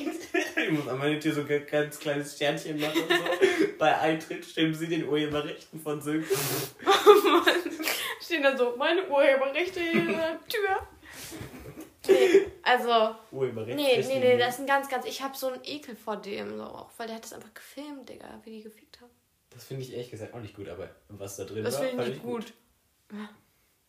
[0.57, 3.67] Ich muss an meine Tür so ein ganz kleines Sternchen machen und so.
[3.79, 6.35] Bei Eintritt stimmen sie den Urheberrechten von Sönke.
[8.31, 10.87] stehen da so meine Urheberrechte in der Tür.
[12.11, 13.77] Nee, also, Urheberrecht.
[13.77, 15.07] nee, nee, nee, das ist ein ganz, ganz.
[15.07, 18.09] Ich hab so einen Ekel vor dem, so auch, weil der hat das einfach gefilmt,
[18.09, 19.11] Digga, wie die gefickt haben.
[19.51, 22.05] Das finde ich ehrlich gesagt auch nicht gut, aber was da drin Das war, finde
[22.05, 22.53] ich nicht gut.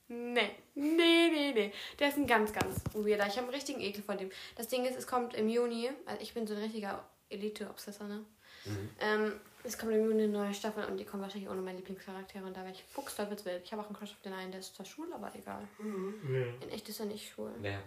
[0.08, 1.74] Nee, nee, nee, nee.
[2.00, 3.28] Der ist ein ganz, ganz weirder.
[3.28, 4.30] Ich habe einen richtigen Ekel vor dem.
[4.56, 5.90] Das Ding ist, es kommt im Juni.
[6.06, 8.26] Also ich bin so ein richtiger Elite-Obsessor, ne?
[8.66, 8.90] Mhm.
[9.00, 12.44] Ähm, es kommt im Juni eine neue Staffel und die kommt wahrscheinlich ohne meine Lieblingscharaktere
[12.44, 13.64] und da wäre ich fuchsteufelswild.
[13.64, 15.68] Ich habe auch einen Crush auf den einen, der ist zwar schwul, aber egal.
[15.80, 17.52] In echt ist er nicht schwul.
[17.60, 17.82] Wer?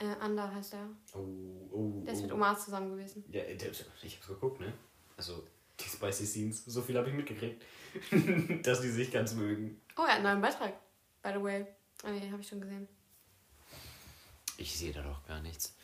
[0.00, 0.88] Äh, Ander heißt er.
[1.14, 2.22] Oh, oh, Der ist oh.
[2.22, 3.22] mit Omar zusammen gewesen.
[3.30, 3.70] Ja, der-
[4.02, 4.72] ich hab's geguckt, ne?
[5.16, 5.44] Also,
[5.78, 7.62] die Spicy Scenes, so viel habe ich mitgekriegt.
[8.64, 9.80] dass die sich ganz mögen.
[9.96, 10.72] Oh, er hat einen neuen Beitrag.
[11.22, 11.66] By the way.
[12.02, 12.88] Ah, nee, habe ich schon gesehen.
[14.56, 15.74] Ich sehe da doch gar nichts.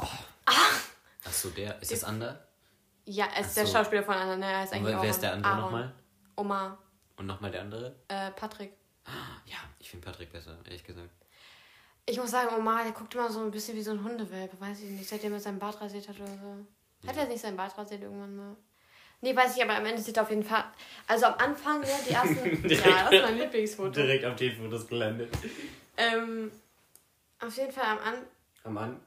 [0.00, 0.06] Oh.
[0.46, 1.80] Ach so, der.
[1.82, 2.46] Ist das Ander?
[3.04, 3.72] Ja, er Ach ist der so.
[3.72, 4.36] Schauspieler von Ander.
[4.36, 5.94] Ne, er ist Und eigentlich wer auch wer ist der andere nochmal?
[6.36, 6.78] Omar.
[7.16, 7.96] Und nochmal der andere?
[8.08, 8.72] Äh, Patrick.
[9.46, 11.10] Ja, ich finde Patrick besser, ehrlich gesagt.
[12.08, 14.80] Ich muss sagen, Omar, der guckt immer so ein bisschen wie so ein Hundewelpe, weiß
[14.80, 17.06] ich nicht, seitdem er seinen Bart rasiert hat oder so.
[17.06, 18.56] Hat er nicht seinen Bart rasiert irgendwann mal?
[19.20, 20.64] Nee, weiß ich, aber am Ende sieht er auf jeden Fall.
[21.06, 22.62] Also am Anfang, ne, die ersten.
[22.68, 22.86] Direkt.
[22.86, 23.90] ja, das ist mein Lieblingsfoto.
[23.90, 25.30] Direkt auf den Fotos gelandet.
[25.96, 26.50] Ähm,
[27.40, 28.26] auf jeden Fall am Anfang.
[28.64, 29.00] Am An.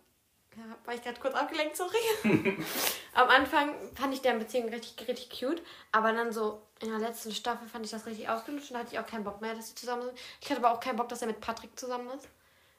[0.57, 1.97] Ja, war ich gerade kurz abgelenkt, sorry.
[3.13, 5.61] Am Anfang fand ich deren Beziehung richtig, richtig cute,
[5.93, 8.93] aber dann so in der letzten Staffel fand ich das richtig ausgelutscht und da hatte
[8.93, 10.17] ich auch keinen Bock mehr, dass sie zusammen sind.
[10.41, 12.27] Ich hatte aber auch keinen Bock, dass er mit Patrick zusammen ist.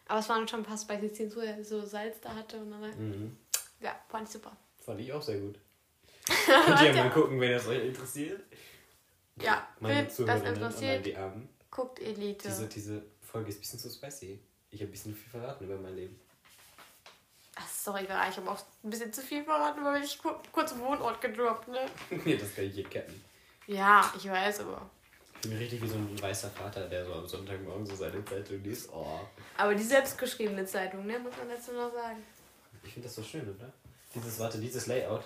[0.09, 2.71] Aber es waren schon ein paar spicy Scenes, wo er so Salz da hatte und
[2.71, 3.37] dann, Mhm.
[3.81, 4.57] ja, fand ich super.
[4.85, 5.59] Fand ich auch sehr gut.
[6.27, 8.43] Könnt ihr ja, mal gucken, wenn das euch interessiert.
[9.41, 11.49] ja, Meine wenn das interessiert, die Armen.
[11.71, 12.49] guckt Elite.
[12.49, 14.39] Diese, diese Folge ist ein bisschen zu spicy.
[14.71, 16.19] Ich habe ein bisschen viel verraten über mein Leben.
[17.57, 21.21] Ach, sorry, ich habe auch ein bisschen zu viel verraten, weil ich kur kurz Wohnort
[21.21, 21.87] gedroppt, ne?
[22.25, 23.23] nee, das kann ich hier kennen.
[23.67, 24.89] Ja, ich weiß, aber.
[25.45, 28.63] Ich bin richtig wie so ein weißer Vater, der so am Sonntagmorgen so seine Zeitung
[28.63, 28.89] liest.
[28.93, 29.19] Oh,
[29.57, 32.23] Aber die selbstgeschriebene Zeitung, ne, muss man dazu noch sagen.
[32.85, 33.73] ich finde das so schön, oder?
[34.15, 35.25] Dieses, warte, dieses Layout.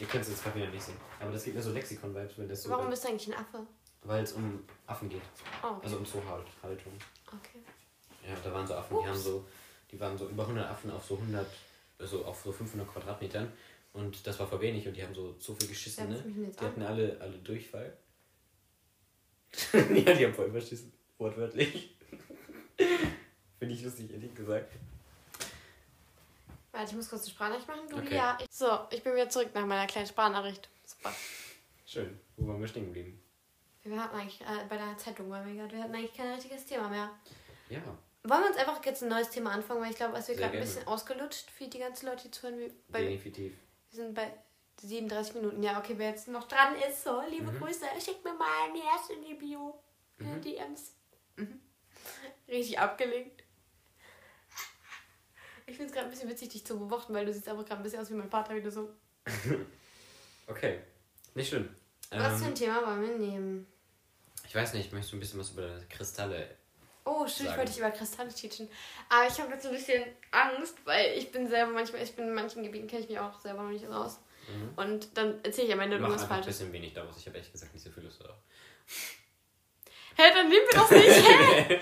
[0.00, 0.96] Ihr könnt es jetzt gerade wieder nicht sehen.
[1.20, 2.70] Aber das gibt mir so Lexikon-Vibes, wenn das so.
[2.70, 3.64] Warum bist du eigentlich ein Affe?
[4.02, 5.22] Weil es um Affen geht.
[5.62, 5.80] Oh, okay.
[5.84, 6.92] Also um Zoohaltung.
[7.28, 7.60] okay.
[8.28, 9.08] Ja, da waren so Affen, die Ups.
[9.08, 9.46] haben so,
[9.92, 11.46] die waren so über 100 Affen auf so 100,
[12.00, 13.52] also auf so 500 Quadratmetern
[13.92, 16.50] und das war voll wenig und die haben so so viel geschissen, ne?
[16.60, 17.96] Die hatten alle, alle Durchfall.
[19.72, 21.96] ja, die haben voll überschissen, wortwörtlich.
[23.58, 24.72] Finde ich lustig, ehrlich gesagt.
[26.72, 27.88] Warte, ich muss kurz eine Sprachnachricht machen.
[27.88, 28.16] Du, Okay.
[28.16, 28.36] ja.
[28.40, 30.68] Ich, so, ich bin wieder zurück nach meiner kleinen Sprachnachricht.
[30.84, 31.12] Super.
[31.86, 32.20] Schön.
[32.36, 33.18] Wo waren wir stehen geblieben?
[33.82, 36.66] Wir hatten eigentlich, äh, bei der Zeitung waren wir gerade, wir hatten eigentlich kein richtiges
[36.66, 37.10] Thema mehr.
[37.70, 37.78] Ja.
[38.24, 40.54] Wollen wir uns einfach jetzt ein neues Thema anfangen, weil ich glaube, es wird gerade
[40.54, 42.58] ein bisschen ausgelutscht für die ganzen Leute, die zuhören.
[42.58, 43.52] Wir, bei, wir Definitiv.
[43.90, 44.32] sind bei
[44.80, 45.62] 37 Minuten.
[45.62, 47.58] Ja, okay, wer jetzt noch dran ist, so, liebe Mhm.
[47.58, 49.78] Grüße, schickt mir mal ein Herz in die Bio.
[50.20, 50.40] Äh, Mhm.
[50.42, 50.92] DMs.
[51.36, 51.60] Mhm.
[52.48, 53.42] Richtig abgelenkt.
[55.66, 57.80] Ich finde es gerade ein bisschen witzig, dich zu beobachten, weil du siehst einfach gerade
[57.80, 58.90] ein bisschen aus wie mein Vater, wie du so.
[60.48, 60.78] Okay.
[61.34, 61.68] Nicht schlimm.
[62.10, 63.66] Was für Ähm, ein Thema wollen wir nehmen?
[64.46, 66.56] ich weiß nicht, möchtest du ein bisschen was über Kristalle
[67.04, 68.68] Oh, stimmt, ich wollte dich über Kristalle teachen.
[69.08, 72.28] Aber ich habe jetzt so ein bisschen Angst, weil ich bin selber manchmal, ich bin
[72.28, 74.18] in manchen Gebieten kenne ich mich auch selber noch nicht raus.
[74.48, 74.72] Mhm.
[74.76, 76.58] Und dann erzähle ich am Ende irgendwas einfach ein Falsches.
[76.58, 77.16] bisschen wenig daraus.
[77.18, 78.36] Ich habe ehrlich gesagt nicht so viel Lust darauf.
[80.18, 81.80] Hä, dann nehmen wir das nicht, hä?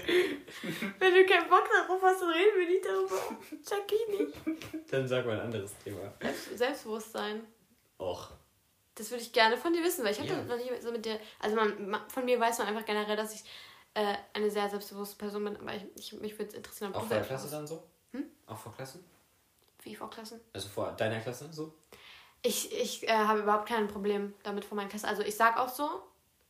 [0.99, 3.17] Wenn du keinen Bock darauf hast, dann reden wir nicht darüber.
[3.63, 4.93] Check ich nicht.
[4.93, 6.13] Dann sag mal ein anderes Thema.
[6.21, 7.45] Selbst, Selbstbewusstsein.
[8.01, 8.31] Och.
[8.97, 10.43] Das würde ich gerne von dir wissen, weil ich habe Ja.
[10.43, 11.21] noch nicht so mit dir.
[11.39, 13.45] Also man, von mir weiß man einfach generell, dass ich
[13.95, 17.07] äh, eine sehr selbstbewusste Person bin, aber ich, ich, mich würde es interessieren, ob Auch
[17.07, 17.85] vor der Klasse dann so?
[18.13, 18.25] Hm?
[18.47, 19.05] Auch vor Klassen?
[19.83, 20.41] Wie vor Klassen?
[20.53, 21.73] Also vor deiner Klasse so?
[22.47, 25.09] Ich, ich äh, habe überhaupt kein Problem damit von meiner Klasse.
[25.09, 25.89] Also ich sag auch so,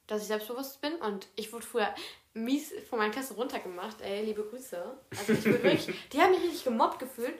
[0.08, 1.88] dass ich selbstbewusst bin und ich wurde früher
[2.34, 4.00] mies von meiner Klasse runtergemacht.
[4.00, 4.82] Ey, liebe Grüße.
[5.10, 7.34] Also ich wurde wirklich, die haben mich richtig gemobbt gefühlt.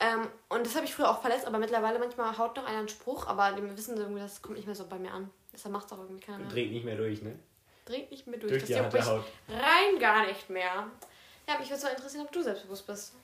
[0.00, 2.88] Ähm, und das habe ich früher auch verletzt, aber mittlerweile manchmal haut noch einer einen
[2.88, 5.30] Spruch, aber die wissen irgendwie, das kommt nicht mehr so bei mir an.
[5.52, 6.48] Deshalb macht es auch irgendwie keiner mehr.
[6.48, 7.38] Dreht nicht mehr durch, ne?
[7.84, 8.50] Dreht nicht mehr durch.
[8.50, 9.24] Durch das die harte Haut.
[9.48, 10.90] rein gar nicht mehr.
[11.46, 13.14] Ja, mich würde so interessieren, ob du selbstbewusst bist.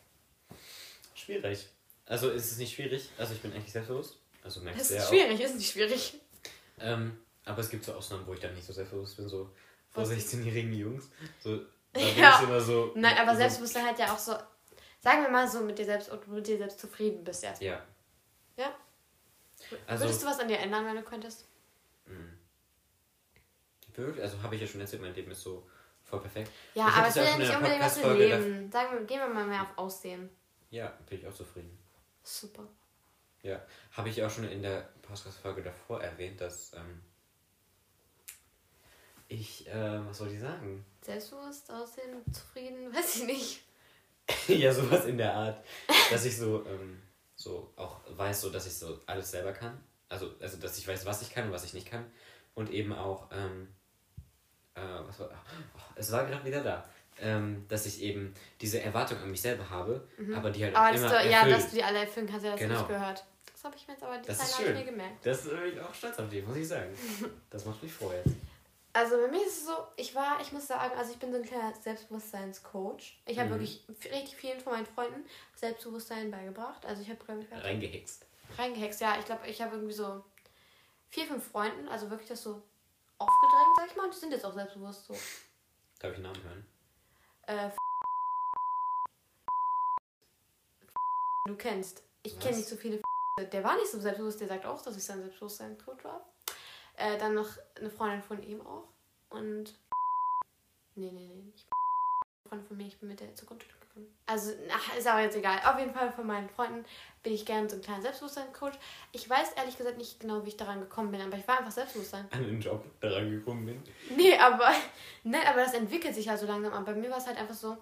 [1.14, 1.66] Schwierig.
[2.05, 3.09] Also ist es nicht schwierig.
[3.16, 4.18] Also ich bin eigentlich selbstbewusst.
[4.47, 5.11] Also merkst Das du ja ist auch.
[5.11, 6.20] schwierig, ist nicht schwierig.
[6.78, 9.28] Ähm, aber es gibt so Ausnahmen, wo ich dann nicht so selbstbewusst bin.
[9.28, 9.51] So
[9.90, 10.11] vor Was?
[10.11, 11.11] 16-jährigen Jungs.
[11.40, 12.38] So, da bin Ja.
[12.40, 12.92] ich immer so...
[12.94, 14.32] Nein, aber so, Selbstbewusstsein hat ja auch so,
[15.01, 17.61] sagen wir mal so, mit dir selbst, ob du mit dir selbst zufrieden bist erst.
[17.61, 17.84] Ja.
[18.57, 18.72] Ja?
[19.88, 20.05] Also...
[20.05, 21.49] Würdest du was an dir ändern, wenn du könntest?
[22.07, 22.14] mh.
[23.97, 24.22] Wirklich?
[24.22, 25.66] Also habe ich ja schon erzählt, mein Leben ist so
[26.05, 26.51] voll perfekt.
[26.74, 28.70] Ja, Ich aber es will ja nicht unbedingt was mit Leben.
[28.70, 30.28] Sagen wir, gehen wir mal mehr auf Aussehen.
[30.70, 31.76] Ja, bin ich auch zufrieden.
[32.22, 32.68] Super.
[33.47, 33.61] Ja,
[33.92, 37.01] habe ich auch schon in der Podcast-Folge davor erwähnt, dass ähm,
[39.28, 40.84] ich, äh, was soll ich sagen?
[41.01, 43.62] Selbstbewusst, Aussehen, zufrieden, weiß ich nicht.
[44.49, 45.64] ja, sowas in der Art,
[46.11, 47.01] dass ich so, ähm,
[47.36, 49.80] so auch weiß, so, dass ich so alles selber kann.
[50.09, 52.05] Also, also, dass ich weiß, was ich kann und was ich nicht kann.
[52.55, 53.68] Und eben auch, ähm,
[54.74, 56.88] äh, was war, oh, es war gerade wieder da.
[57.18, 60.92] Ähm, dass ich eben diese Erwartung an mich selber habe, aber die halt auch Aber
[60.92, 61.55] dass immer du, ja, erfüllt.
[61.57, 62.74] dass du die alle erfüllen kannst, ja, das Genau.
[62.74, 63.24] habe ich gehört.
[63.67, 65.27] Habe ich mir jetzt aber die Das Zeit ist habe ich mir gemerkt.
[65.27, 66.97] Das bin ich auch stolz auf dich, muss ich sagen.
[67.51, 68.37] Das macht mich froh jetzt.
[68.93, 71.39] Also bei mir ist es so, ich war, ich muss sagen, also ich bin so
[71.39, 73.19] ein kleiner Selbstbewusstseinscoach.
[73.27, 73.53] Ich habe Mhm.
[73.55, 75.25] wirklich richtig vielen von meinen Freunden
[75.57, 76.87] Selbstbewusstsein beigebracht.
[76.87, 78.25] Also ich habe, glaube ich, Reingehext.
[78.57, 79.01] reingehext.
[79.01, 80.25] Ja, ich glaube, ich habe irgendwie so
[81.11, 82.62] vier, fünf Freunden, also wirklich das so
[83.19, 84.05] aufgedrängt, sag ich mal.
[84.05, 85.12] Und die sind jetzt auch selbstbewusst so.
[85.99, 86.67] Darf ich einen Namen hören?
[87.49, 87.71] Äh,
[91.47, 92.05] du kennst.
[92.23, 93.01] Ich kenne nicht so viele.
[93.39, 96.26] Der war nicht so selbstbewusst, der sagt auch, dass ich sein Selbstbewusstseinscoach war.
[96.97, 98.89] Äh, dann noch eine Freundin von ihm auch.
[99.28, 99.74] Und.
[100.95, 101.66] Nee, nee, nee, nicht.
[102.49, 103.87] Freundin von mir, ich bin mit der zur Grundschule gegangen.
[103.97, 104.07] davon.
[104.26, 105.59] Also, ach, ist aber jetzt egal.
[105.64, 106.84] Auf jeden Fall von meinen Freunden
[107.22, 108.74] bin ich gerne so ein kleiner Selbstbewusstseinscoach.
[109.12, 111.72] Ich weiß ehrlich gesagt nicht genau, wie ich daran gekommen bin, aber ich war einfach
[111.72, 112.26] Selbstbewusstsein.
[112.30, 113.82] An den Job daran gekommen bin.
[114.16, 114.70] Nee, aber,
[115.24, 116.72] ne, aber das entwickelt sich ja so langsam.
[116.72, 117.76] Aber bei mir war es halt einfach so,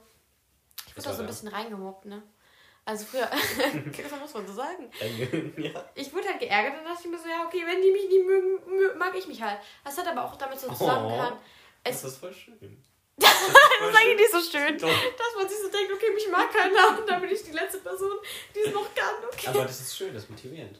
[0.86, 2.22] ich wurde da so ein bisschen reingemobbt, ne?
[2.86, 4.90] Also früher, das muss man so sagen.
[5.56, 5.70] ja.
[5.94, 8.22] Ich wurde halt geärgert und dachte ich mir so, ja, okay, wenn die mich nie
[8.22, 9.58] mögen, mö- mag ich mich halt.
[9.84, 11.38] Das hat aber auch damit so zusammengehangen.
[11.82, 12.84] Es, Das ist voll schön.
[13.16, 14.88] das ist eigentlich nicht so schön, Doch.
[14.88, 17.78] dass man sich so denkt, okay, mich mag keiner und dann bin ich die letzte
[17.78, 18.10] Person,
[18.54, 19.48] die es noch kann, okay.
[19.48, 20.78] Aber das ist schön, das ist motivierend.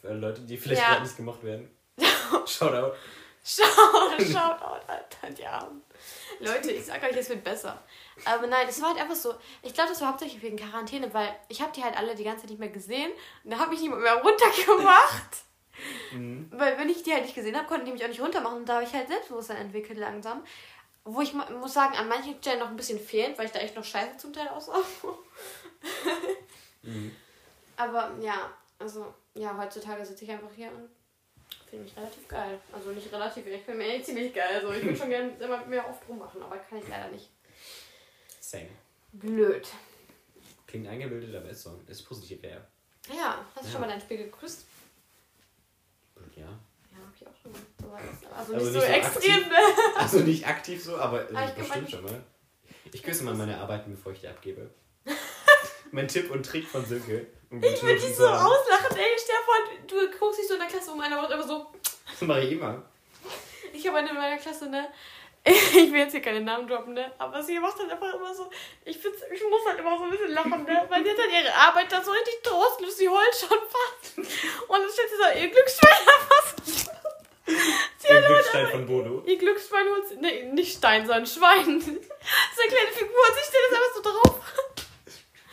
[0.00, 1.00] Für alle Leute, die vielleicht Ja.
[1.00, 1.74] nicht gemacht werden.
[2.46, 2.94] Shoutout.
[3.42, 3.64] Schau,
[4.18, 5.82] schaut out, Alter, die Armen.
[6.40, 7.82] Leute, ich sag euch, es wird besser.
[8.24, 9.34] Aber nein, es war halt einfach so.
[9.62, 12.42] Ich glaube, das war hauptsächlich wegen Quarantäne, weil ich habe die halt alle die ganze
[12.42, 13.10] Zeit nicht mehr gesehen
[13.44, 15.44] und da habe ich niemand mehr runtergemacht.
[16.12, 16.50] Mhm.
[16.52, 18.68] Weil wenn ich die halt nicht gesehen habe, konnten die mich auch nicht runtermachen und
[18.68, 20.42] da habe ich halt Selbstbewusstsein entwickelt langsam.
[21.04, 23.76] Wo ich muss sagen, an manchen Stellen noch ein bisschen fehlend, weil ich da echt
[23.76, 24.80] noch scheiße zum Teil aussah.
[26.82, 27.14] Mhm.
[27.76, 30.88] Aber ja, also ja, heutzutage sitze ich einfach hier und
[31.68, 32.58] finde mich relativ geil.
[32.72, 34.54] Also nicht relativ, ich finde mich eigentlich ziemlich geil.
[34.54, 37.30] Also ich würde schon gerne immer mehr oft rummachen, aber kann ich leider nicht.
[38.46, 38.68] Same.
[39.12, 39.66] Blöd.
[40.68, 41.80] Klingt eingebildet, aber ist so.
[41.88, 42.50] Ist positiv, ja.
[43.12, 43.72] Ja, hast du Ja.
[43.72, 44.66] schon mal deinen Spiegel geküsst?
[46.36, 46.44] Ja.
[46.44, 47.52] Ja, hab ich auch schon.
[47.52, 48.32] So das.
[48.32, 49.58] Also, Also nicht so so extrem, ne?
[49.96, 52.22] Also nicht aktiv so, aber Ah, bestimmt schon mal.
[52.92, 54.70] Ich küsse mal meine Arbeiten, bevor ich die abgebe.
[55.90, 57.26] mein Tipp und Trick von Silke.
[57.50, 59.16] Um Ich würde dich so auslachen, ey.
[59.44, 59.54] Vor,
[59.86, 61.66] du guckst dich so in der Klasse um einer macht einfach so.
[62.10, 62.82] Das mache ich immer.
[63.72, 64.88] Ich habe eine in meiner Klasse, ne?
[65.76, 67.12] Ich will jetzt hier keine Namen droppen, ne?
[67.18, 68.50] Aber sie macht halt einfach immer so.
[68.84, 70.86] Ich, find's, ich muss halt immer so ein bisschen lachen, ne?
[70.88, 74.18] Weil sie hat halt ihre Arbeit da so richtig trostlos, sie heult schon fast.
[74.18, 75.92] Und dann stellt sie so ihr Glücksschwein
[76.28, 76.90] fast.
[77.98, 79.22] Sie Glückstein einfach von Bodo.
[79.24, 80.16] ihr Glücksschwein holt sie.
[80.16, 81.80] Nee, nicht Stein, sondern Schwein.
[82.56, 84.40] So eine kleine Figur und sie stellt das einfach so drauf.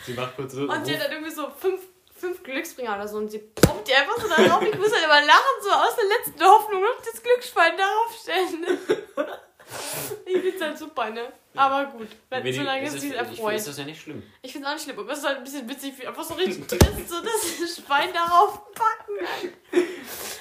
[0.05, 0.61] Sie macht kurz so.
[0.63, 1.81] Und sie hat dann irgendwie so fünf,
[2.15, 4.63] fünf Glücksbringer oder so und sie poppt die einfach so da drauf.
[4.63, 8.79] Ich muss halt immer lachen, so aus der letzten Hoffnung noch das Glücksschwein darauf stellen.
[10.25, 11.31] Ich find's halt super, ne?
[11.55, 13.55] Aber gut, wenn, Wenig- solange es es- sich ich finde, erfreut.
[13.55, 14.23] Ist das ja nicht schlimm.
[14.41, 16.33] Ich find's auch nicht schlimm, aber es ist halt ein bisschen witzig, wie einfach so
[16.33, 19.53] richtig trist, so das Schwein darauf packen.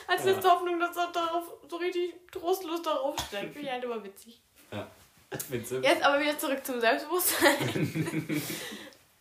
[0.06, 3.52] Als letzte Hoffnung, dass er darauf so richtig trostlos darauf stellt.
[3.52, 4.40] Finde ich halt immer witzig.
[4.70, 4.86] Ja.
[5.48, 5.76] Findest du?
[5.80, 8.42] Jetzt aber wieder zurück zum Selbstbewusstsein.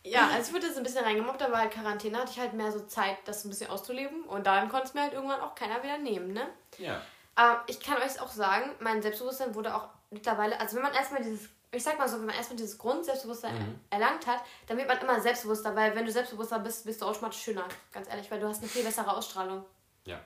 [0.04, 2.72] ja, also ich wurde jetzt ein bisschen reingemobbt, aber halt Quarantäne hatte ich halt mehr
[2.72, 4.24] so Zeit, das ein bisschen auszuleben.
[4.24, 6.46] Und dann konnte es mir halt irgendwann auch keiner wieder nehmen, ne?
[6.78, 7.00] Ja.
[7.34, 11.22] Aber ich kann euch auch sagen, mein Selbstbewusstsein wurde auch mittlerweile, also wenn man erstmal
[11.22, 13.80] dieses, ich sag mal so, wenn man erstmal dieses Grundselbstbewusstsein Mhm.
[13.90, 17.40] erlangt hat, dann wird man immer selbstbewusster, weil wenn du selbstbewusster bist, bist du automatisch
[17.42, 19.64] schöner, ganz ehrlich, weil du hast eine viel bessere Ausstrahlung.
[20.04, 20.20] Ja.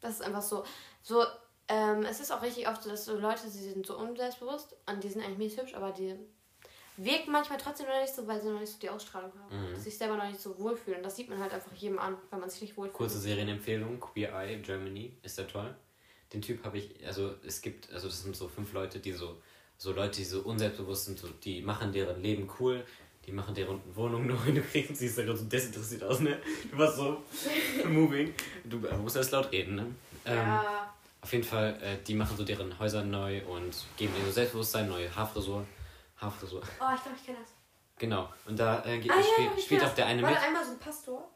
[0.00, 0.64] Das ist einfach so.
[1.02, 1.24] So,
[1.68, 5.02] ähm, es ist auch richtig oft so, dass so Leute, sie sind so unselbstbewusst und
[5.02, 6.14] die sind eigentlich mies hübsch, aber die
[6.98, 9.72] wirken manchmal trotzdem noch nicht so, weil sie noch nicht so die Ausstrahlung haben.
[9.72, 9.76] Mhm.
[9.76, 11.02] Sich selber noch nicht so wohlfühlen.
[11.02, 12.94] Das sieht man halt einfach jedem an, wenn man sich nicht wohlfühlt.
[12.96, 15.74] Kurze Serienempfehlung, Queer Eye Germany, ist der toll.
[16.32, 19.40] Den Typ habe ich, also es gibt, also das sind so fünf Leute, die so,
[19.78, 22.84] so Leute, die so unselbstbewusst sind, so, die machen deren Leben cool,
[23.26, 26.40] die machen deren Wohnung neu, du kriegst, siehst da gerade so desinteressiert aus, ne?
[26.70, 27.22] Du warst so
[27.88, 28.34] moving.
[28.64, 29.86] Du musst erst laut reden, ne?
[30.24, 30.92] Ähm, Ja.
[31.22, 34.88] Auf jeden Fall, äh, die machen so deren Häuser neu und geben denen so Selbstbewusstsein,
[34.88, 35.66] neue Haarfrisur.
[36.18, 36.60] Haarfrisur.
[36.80, 37.50] Oh, ich glaube, ich kenne das.
[37.98, 38.28] Genau.
[38.46, 40.38] Und da äh, geht, Ah, ja, spielt, ich spielt auch der eine War mit.
[40.38, 41.28] da einmal so ein Pastor?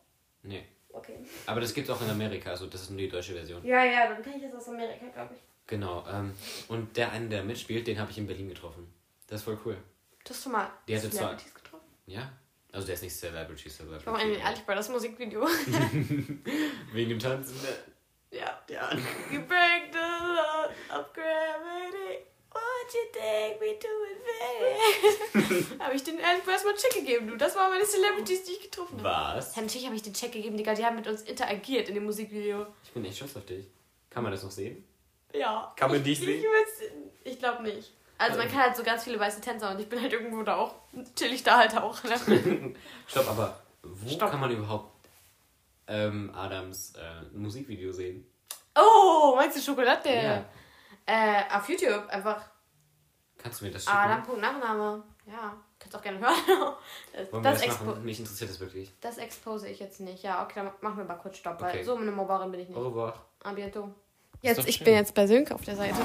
[0.43, 0.65] Nee.
[0.93, 1.19] Okay.
[1.47, 3.65] Aber das gibt es auch in Amerika, also das ist nur die deutsche Version.
[3.65, 5.41] Ja, ja, dann kenne ich das aus Amerika, glaube ich.
[5.67, 6.05] Genau.
[6.11, 6.35] Ähm,
[6.69, 8.93] und der eine, der mitspielt, den habe ich in Berlin getroffen.
[9.29, 9.77] Das ist voll cool.
[10.25, 11.87] Das hast du mal Die hatte zwar- Celebrities getroffen?
[12.07, 12.33] Ja?
[12.73, 14.01] Also der ist nicht Celebrity, Celebrity.
[14.01, 15.47] Ich war mal in ehrlich bei das Musikvideo.
[16.93, 17.57] Wegen dem Tanzen.
[17.63, 17.69] ne?
[18.39, 18.61] ja.
[18.69, 18.93] Ja.
[19.31, 20.67] You break the law
[20.99, 22.25] of gravity.
[22.53, 23.89] What you take me to
[25.35, 27.37] it, Habe ich den ehrlich erstmal einen Check gegeben, du.
[27.37, 29.37] Das waren meine Celebrities, die ich getroffen habe.
[29.39, 29.57] Was?
[29.57, 30.75] Ja, natürlich habe ich den Check gegeben, Digga.
[30.75, 32.67] Die haben mit uns interagiert in dem Musikvideo.
[32.85, 33.67] Ich bin echt stolz auf dich.
[34.11, 34.85] Kann man das noch sehen?
[35.33, 35.73] Ja.
[35.77, 36.45] Kann man ich, dich ich, sehen?
[37.25, 37.93] Ich, ich glaube nicht.
[38.19, 38.53] Also man Ähm.
[38.53, 40.75] kann halt so ganz viele weiße Tänzer und ich bin halt irgendwo da auch.
[41.17, 42.03] Chill ich da halt auch.
[42.05, 42.75] Ne?
[43.07, 44.31] Stopp, aber wo Stopp.
[44.31, 44.93] kann man überhaupt
[45.89, 48.27] ähm, Adams äh, Musikvideo sehen?
[48.77, 50.09] Oh, meinst du Schokolade?
[50.11, 50.45] Ja.
[51.07, 52.43] Äh, auf YouTube einfach
[53.43, 53.97] Kannst du mir das schicken?
[53.97, 55.03] Adam.nachname.
[55.27, 56.35] Ja, kannst auch gerne hören.
[57.13, 58.05] Das, Wollen wir das, das machen?
[58.05, 58.91] Mich interessiert das wirklich.
[59.01, 60.23] das expose ich jetzt nicht.
[60.23, 61.79] Ja, okay, dann machen wir mal kurz Stopp, Okay.
[61.79, 62.77] weil so eine Mobberin bin ich nicht.
[62.77, 63.25] Au revoir.
[63.43, 63.89] A bientôt.
[64.43, 64.85] Jetzt, ich schön.
[64.87, 65.97] bin jetzt bei Sönke auf der Seite.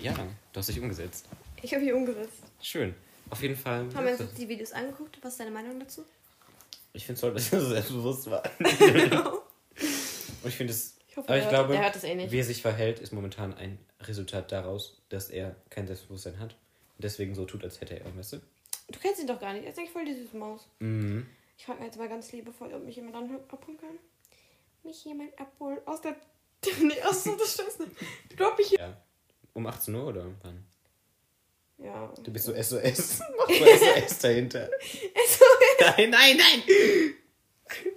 [0.00, 1.26] Ja, du hast dich umgesetzt.
[1.62, 2.42] Ich habe hier umgesetzt.
[2.60, 2.94] Schön.
[3.30, 3.86] Auf jeden Fall.
[3.94, 5.18] Haben wir uns die Videos angeguckt?
[5.22, 6.04] Was ist deine Meinung dazu?
[6.92, 8.42] Ich finde es toll, dass ich so selbstbewusst war.
[10.42, 10.96] Und ich finde es.
[11.08, 12.30] Ich hoffe, Aber ich glaube, hört das eh nicht.
[12.30, 16.56] Wie er sich verhält, ist momentan ein Resultat daraus, dass er kein Selbstbewusstsein hat.
[17.00, 18.36] Und deswegen so tut, als hätte er, weißt du?
[18.90, 19.64] Du kennst ihn doch gar nicht.
[19.64, 20.68] Er ist eigentlich voll die süße Maus.
[20.80, 21.26] Mhm.
[21.56, 23.98] Ich frage jetzt mal ganz liebevoll, ob mich jemand abholen kann.
[24.82, 26.14] Mich jemand abholen aus der.
[26.82, 27.86] nee, aus so der Scheiße.
[28.28, 28.72] Ich glaube, mich.
[28.72, 28.94] Ja.
[29.54, 30.62] Um 18 Uhr oder wann?
[31.78, 32.12] Ja.
[32.22, 33.20] Du bist so SOS.
[33.38, 34.68] Mach mal SOS dahinter.
[35.16, 35.44] Also,
[35.80, 36.62] Nein, nein, nein!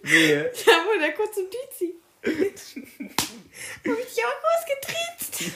[0.03, 0.49] Wehe.
[0.65, 1.95] da wurde der kurz zum Dizi.
[2.23, 5.51] Hab ich dich auch rausgetriezt.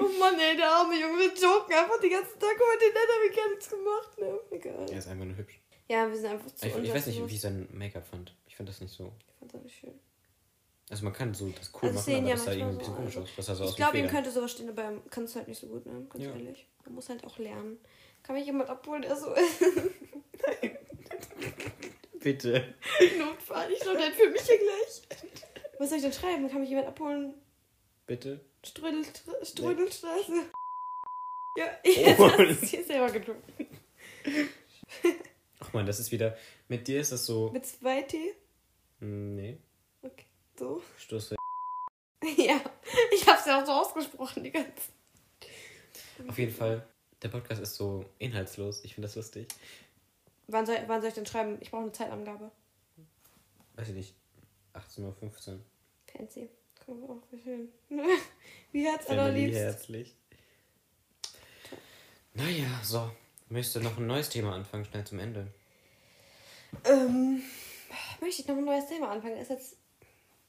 [0.00, 3.18] Oh Mann, ey, der arme Junge, wir joken einfach den ganzen Tag über den Nenner,
[3.22, 4.40] wir gar nichts gemacht, ne?
[4.50, 4.90] Egal.
[4.90, 5.60] Er ist einfach nur hübsch.
[5.88, 8.34] Ja, wir sind einfach zu Ich, ich weiß nicht, wie ich sein Make-up fand.
[8.46, 9.12] Ich fand das nicht so.
[9.26, 9.98] Ich fand's auch nicht schön.
[10.90, 12.94] Also man kann so das cool Also machen, aber ja das sah irgendwie ein bisschen
[12.96, 13.28] komisch aus.
[13.36, 15.60] Das sah so Ich glaube, ihm könnte sowas stehen, aber er kann es halt nicht
[15.60, 16.06] so gut, ne?
[16.08, 16.30] Ganz Ja.
[16.30, 16.66] ehrlich.
[16.84, 17.78] Man muss halt auch lernen.
[18.22, 19.64] Kann mich jemand abholen, der so ist?
[22.20, 22.74] Bitte.
[23.18, 23.70] Notfall.
[23.72, 25.02] Ich glaube, der für mich hier gleich.
[25.78, 26.48] Was soll ich denn schreiben?
[26.50, 27.34] Kann mich jemand abholen?
[28.08, 28.40] Bitte.
[28.64, 29.04] Strödel,
[29.42, 30.32] Strödelstraße.
[31.56, 31.88] Ja, Oh.
[31.88, 33.44] jetzt hast du es hier selber gedrückt.
[35.60, 36.36] Ach man, das ist wieder.
[36.68, 37.50] Mit dir ist das so.
[37.50, 38.34] Mit zwei T?
[39.00, 39.58] Nee.
[40.02, 40.26] Okay,
[40.58, 40.82] so.
[40.98, 41.34] Stoß.
[42.36, 42.60] Ja,
[43.14, 44.72] ich hab's ja auch so ausgesprochen, die ganze
[46.26, 46.84] Auf jeden Fall.
[47.22, 48.82] Der Podcast ist so inhaltslos.
[48.84, 49.46] Ich finde das lustig.
[50.48, 51.58] Wann soll, wann soll ich denn schreiben?
[51.60, 52.50] Ich brauche eine Zeitangabe.
[53.76, 54.14] Weiß ich nicht.
[54.74, 55.02] 18.15
[55.52, 55.60] Uhr.
[56.12, 56.48] Fancy.
[56.88, 57.68] Können wir auch schön.
[58.72, 59.60] Wie hat's Family allerliebst?
[59.60, 60.16] herzlich.
[62.32, 63.10] Naja, so.
[63.50, 65.48] Möchtest du noch ein neues Thema anfangen, schnell zum Ende?
[66.84, 67.42] Ähm,
[68.22, 69.34] möchte ich noch ein neues Thema anfangen?
[69.34, 69.76] Das ist jetzt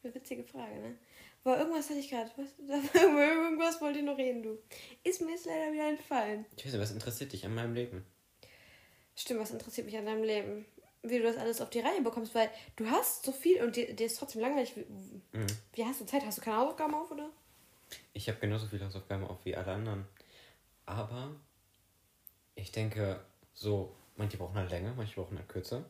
[0.02, 0.98] eine witzige Frage, ne?
[1.44, 2.32] Aber irgendwas hatte ich gerade.
[2.94, 4.58] Irgendwas wollte ich noch reden, du.
[5.04, 6.46] Ist mir jetzt leider wieder entfallen.
[6.56, 8.06] Ich weiß nicht, was interessiert dich an meinem Leben?
[9.14, 10.66] Stimmt, was interessiert mich an deinem Leben?
[11.04, 13.94] Wie du das alles auf die Reihe bekommst, weil du hast so viel und dir,
[13.96, 14.76] dir ist trotzdem langweilig.
[14.76, 14.86] Wie,
[15.38, 15.48] Mhm.
[15.74, 16.26] wie hast du Zeit?
[16.26, 17.30] Hast du keine Hausaufgaben auf, oder?
[18.14, 20.06] Ich habe genauso viele Hausaufgaben auf wie alle anderen.
[20.86, 21.36] Aber
[22.56, 23.24] ich denke,
[23.54, 25.86] so, manche brauchen halt länger, manche brauchen halt kürzer.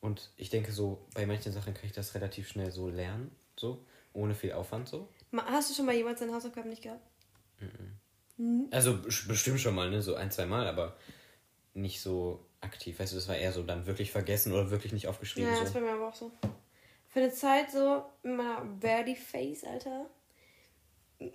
[0.00, 3.84] Und ich denke, so, bei manchen Sachen kann ich das relativ schnell so lernen, so,
[4.12, 5.08] ohne viel Aufwand, so.
[5.34, 7.04] Hast du schon mal jemals deine Hausaufgaben nicht gehabt?
[8.36, 8.68] Mhm.
[8.70, 10.96] Also bes- bestimmt schon mal, ne, so ein, zwei Mal, aber
[11.74, 12.98] nicht so aktiv.
[12.98, 15.50] Weißt du, das war eher so dann wirklich vergessen oder wirklich nicht aufgeschrieben.
[15.50, 15.74] Ja, das so.
[15.76, 16.30] war mir aber auch so.
[17.08, 20.06] Für eine Zeit so in meiner Birdie Face, Alter.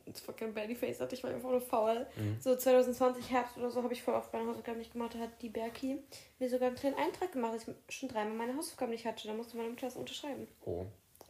[0.06, 2.06] Das war kein Birdie Face, hatte ich war einfach nur faul.
[2.16, 2.38] Mhm.
[2.40, 5.16] So 2020 Herbst oder so habe ich voll oft meine Hausaufgaben nicht gemacht.
[5.16, 5.98] Da hat die Berki
[6.38, 9.28] mir sogar einen kleinen Eintrag gemacht, dass ich schon dreimal meine Hausaufgaben nicht hatte.
[9.28, 10.48] Da musste meine Mutter das unterschreiben.
[10.66, 10.86] Oh.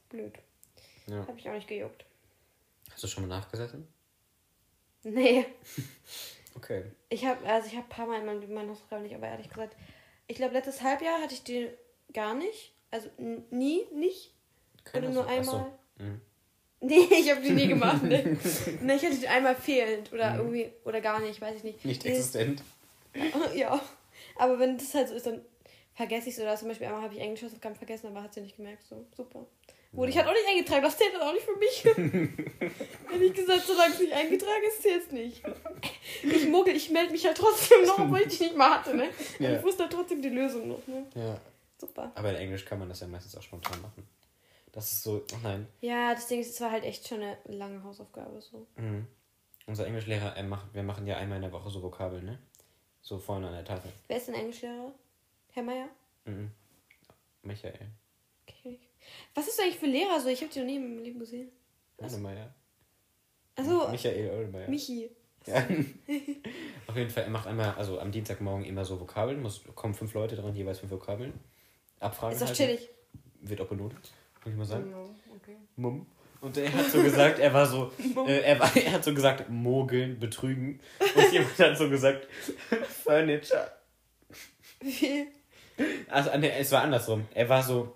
[0.10, 0.34] Blöd.
[1.08, 1.26] Ja.
[1.28, 2.06] Habe ich auch nicht gejuckt.
[2.92, 3.88] Hast du schon mal nachgesessen?
[5.04, 5.46] Nee.
[6.56, 6.84] Okay.
[7.10, 9.28] Ich habe also ich habe ein paar Mal in meinem Leben meine Hausaufgaben nicht, aber
[9.28, 9.76] ehrlich gesagt,
[10.28, 11.70] ich glaube letztes Halbjahr hatte ich die
[12.14, 12.74] gar nicht.
[12.92, 13.10] Also
[13.50, 14.34] nie, nicht.
[14.84, 15.52] Keine Oder nur Hausauf- Ach so.
[15.58, 15.72] einmal.
[16.00, 16.22] Mhm.
[16.82, 18.04] Nee, ich habe die nie gemacht.
[18.04, 18.38] Ne.
[18.82, 21.86] nee, ich hatte die einmal fehlend oder irgendwie, oder gar nicht, weiß ich nicht.
[21.86, 22.64] Nicht existent.
[23.56, 23.80] Ja,
[24.38, 25.42] aber wenn das halt so ist, dann
[25.94, 26.44] vergesse ich so.
[26.44, 28.84] Oder zum Beispiel einmal habe ich Englisch Hausaufgaben vergessen, aber hat sie nicht gemerkt.
[28.88, 29.46] So, super.
[29.94, 31.84] Wurde ich halt auch nicht eingetragen, das zählt dann auch nicht für mich.
[33.12, 35.44] Hätte ich gesagt, solange es nicht eingetragen ist, zählt es nicht.
[36.24, 39.10] Ich muggel, ich melde mich halt trotzdem noch, obwohl ich die nicht mal hatte, ne?
[39.40, 39.58] Ja.
[39.58, 41.06] Ich wusste halt trotzdem die Lösung noch, ne?
[41.16, 41.42] Ja.
[41.78, 42.12] Super.
[42.16, 44.08] Aber in Englisch kann man das ja meistens auch spontan machen.
[44.72, 45.68] Das ist so, oh nein.
[45.82, 48.66] Ja, das Ding ist, es war halt echt schon eine lange Hausaufgabe, so.
[48.78, 49.08] Mhm.
[49.66, 52.40] Unser Englischlehrer, er macht, wir machen ja einmal in der Woche so Vokabeln, ne?
[53.02, 53.92] So vorne an der Tafel.
[54.08, 54.94] Wer ist denn Englischlehrer?
[55.50, 55.90] Herr Meier?
[56.26, 56.52] Mhm.
[57.42, 57.88] Michael.
[58.48, 58.80] Okay.
[59.34, 60.30] Was ist eigentlich für Lehrer so?
[60.30, 61.50] Ich habe die noch nie im Leben gesehen.
[61.98, 62.54] Oldemeier.
[63.56, 64.70] Achso, Michael Oldemeier.
[64.70, 65.10] Michi.
[65.46, 65.56] Ja.
[66.88, 70.14] Auf jeden Fall, er macht einmal, also am Dienstagmorgen immer so Vokabeln, muss, kommen fünf
[70.14, 71.34] Leute dran, jeweils fünf Vokabeln.
[72.00, 72.34] Abfragen.
[72.34, 72.58] Ist doch halt.
[72.58, 72.90] chillig.
[73.42, 74.12] Wird auch benotet,
[74.44, 74.94] muss ich mal sagen.
[75.36, 75.58] Okay.
[75.76, 76.06] Mumm.
[76.42, 77.92] Und er hat so gesagt, er war so,
[78.28, 80.80] äh, er, war, er hat so gesagt, mogeln, betrügen.
[81.16, 82.28] Und jemand hat so gesagt,
[83.04, 83.72] Furniture.
[84.80, 85.28] Wie?
[86.10, 87.28] Also, nee, es war andersrum.
[87.34, 87.94] Er war so,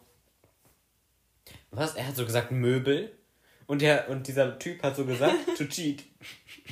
[1.77, 1.95] was?
[1.95, 3.11] Er hat so gesagt, Möbel.
[3.67, 6.03] Und, der, und dieser Typ hat so gesagt, to cheat.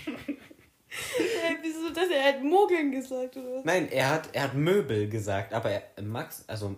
[0.08, 3.56] Äh, wieso, dass er halt Mogeln gesagt, oder?
[3.58, 3.66] was?
[3.66, 6.76] Nein, er hat, er hat Möbel gesagt, aber er, Max, also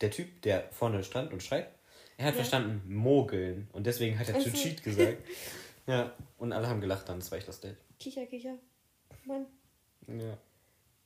[0.00, 1.74] der Typ, der vorne stand und schreibt,
[2.18, 2.36] er hat Ja.
[2.40, 3.68] verstanden mogeln.
[3.72, 5.18] Und deswegen hat er Ach to cheat gesagt.
[5.88, 7.76] Ja, und alle haben gelacht dann, das war echt lustig.
[8.00, 8.56] Kicher, kicher.
[9.24, 9.46] Mann.
[10.08, 10.36] Ja.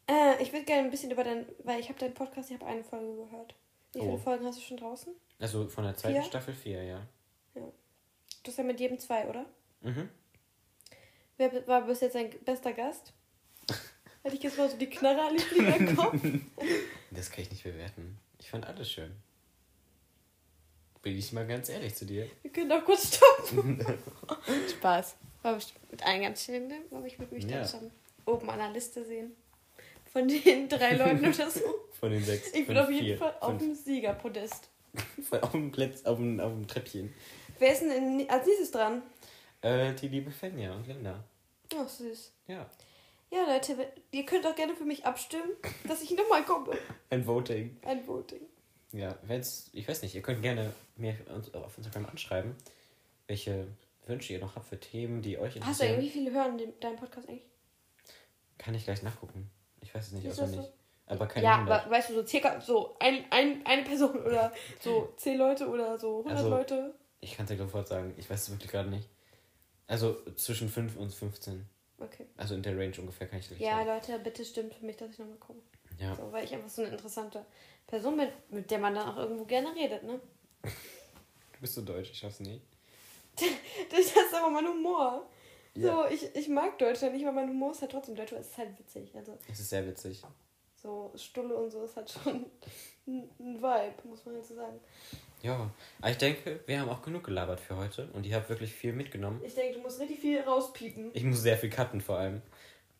[0.06, 2.64] Äh, ich würde gerne ein bisschen über deinen, weil ich habe deinen Podcast, ich habe
[2.64, 3.54] eine Folge gehört.
[3.92, 4.16] Wie viele Oh.
[4.16, 5.12] Folgen hast du schon draußen?
[5.40, 6.24] Also von der zweiten Vier?
[6.24, 7.06] Staffel vier, ja.
[7.54, 9.44] Du hast ja mit jedem zwei, oder?
[9.80, 10.08] Mhm.
[11.36, 13.12] Wer war bis jetzt dein bester Gast?
[14.22, 16.14] Hätte ich jetzt mal so die Knarre an im Kopf.
[17.12, 18.16] Das kann ich nicht bewerten.
[18.38, 19.10] Ich fand alles schön.
[21.02, 22.30] Bin ich mal ganz ehrlich zu dir.
[22.42, 23.84] Wir können doch kurz stoppen.
[24.70, 25.16] Spaß.
[25.42, 25.58] War
[25.90, 26.76] mit allen ganz schön, ne?
[26.92, 27.58] Aber ich würde mich Ja.
[27.62, 27.90] dann schon
[28.26, 29.32] oben an der Liste sehen.
[30.12, 31.60] von den drei Leuten oder so.
[31.98, 32.52] Von den sechs.
[32.54, 34.69] Ich bin auf jeden vier, Fall auf dem Siegerpodest.
[35.40, 37.12] auf dem Plätz, auf dem, auf dem Treppchen.
[37.58, 39.02] Wer ist denn als nächstes dran?
[39.62, 41.22] Äh, die liebe Fenja und Linda.
[41.76, 42.32] Ach, süß.
[42.48, 42.68] Ja.
[43.30, 45.50] Ja, Leute, ihr könnt auch gerne für mich abstimmen,
[45.86, 46.72] dass ich nochmal komme.
[47.10, 47.76] Ein Voting.
[47.82, 48.40] Ein Voting.
[48.92, 51.16] Ja, wenn's, ich weiß nicht, ihr könnt gerne mir
[51.54, 52.56] auf Instagram anschreiben,
[53.28, 53.68] welche
[54.06, 55.90] Wünsche ihr noch habt für Themen, die euch Hast du interessieren.
[55.92, 57.46] irgendwie viele hören deinen Podcast eigentlich?
[58.58, 59.48] Kann ich gleich nachgucken.
[59.80, 60.60] Ich weiß es nicht auswendig.
[60.60, 60.72] so?
[61.10, 61.82] Aber keine ja, 100.
[61.84, 65.98] aber weißt du, so circa so ein, ein, eine Person oder so zehn Leute oder
[65.98, 66.94] so 100 Also- Leute.
[67.20, 68.14] Ich kann es dir sofort sagen.
[68.16, 69.06] Ich weiß es wirklich gerade nicht.
[69.86, 71.66] Also zwischen 5 und 15.
[71.98, 72.26] Okay.
[72.38, 73.88] Also in der Range ungefähr kann ich dir Ja, sagen.
[73.88, 75.58] Leute, bitte stimmt für mich, dass ich nochmal komme.
[75.98, 76.14] Ja.
[76.16, 77.44] So, weil ich einfach so eine interessante
[77.86, 80.18] Person bin, mit der man dann auch irgendwo gerne redet, ne?
[80.62, 82.62] Du bist so deutsch, ich schaff's nicht.
[83.90, 85.28] Das ist aber mein Humor.
[85.74, 85.92] Ja.
[85.92, 88.48] So, ich, ich mag Deutschland nicht, aber mein Humor ist halt trotzdem deutsch, aber es
[88.48, 89.14] ist halt witzig.
[89.14, 90.22] Also, Es ist sehr witzig.
[90.82, 92.46] So Stulle und so ist halt schon
[93.06, 94.78] ein, ein Vibe, muss man halt so sagen.
[95.42, 95.70] Ja,
[96.00, 98.92] aber ich denke, wir haben auch genug gelabert für heute und ich habe wirklich viel
[98.92, 99.40] mitgenommen.
[99.44, 101.10] Ich denke, du musst richtig viel rauspiepen.
[101.14, 102.42] Ich muss sehr viel cutten vor allem.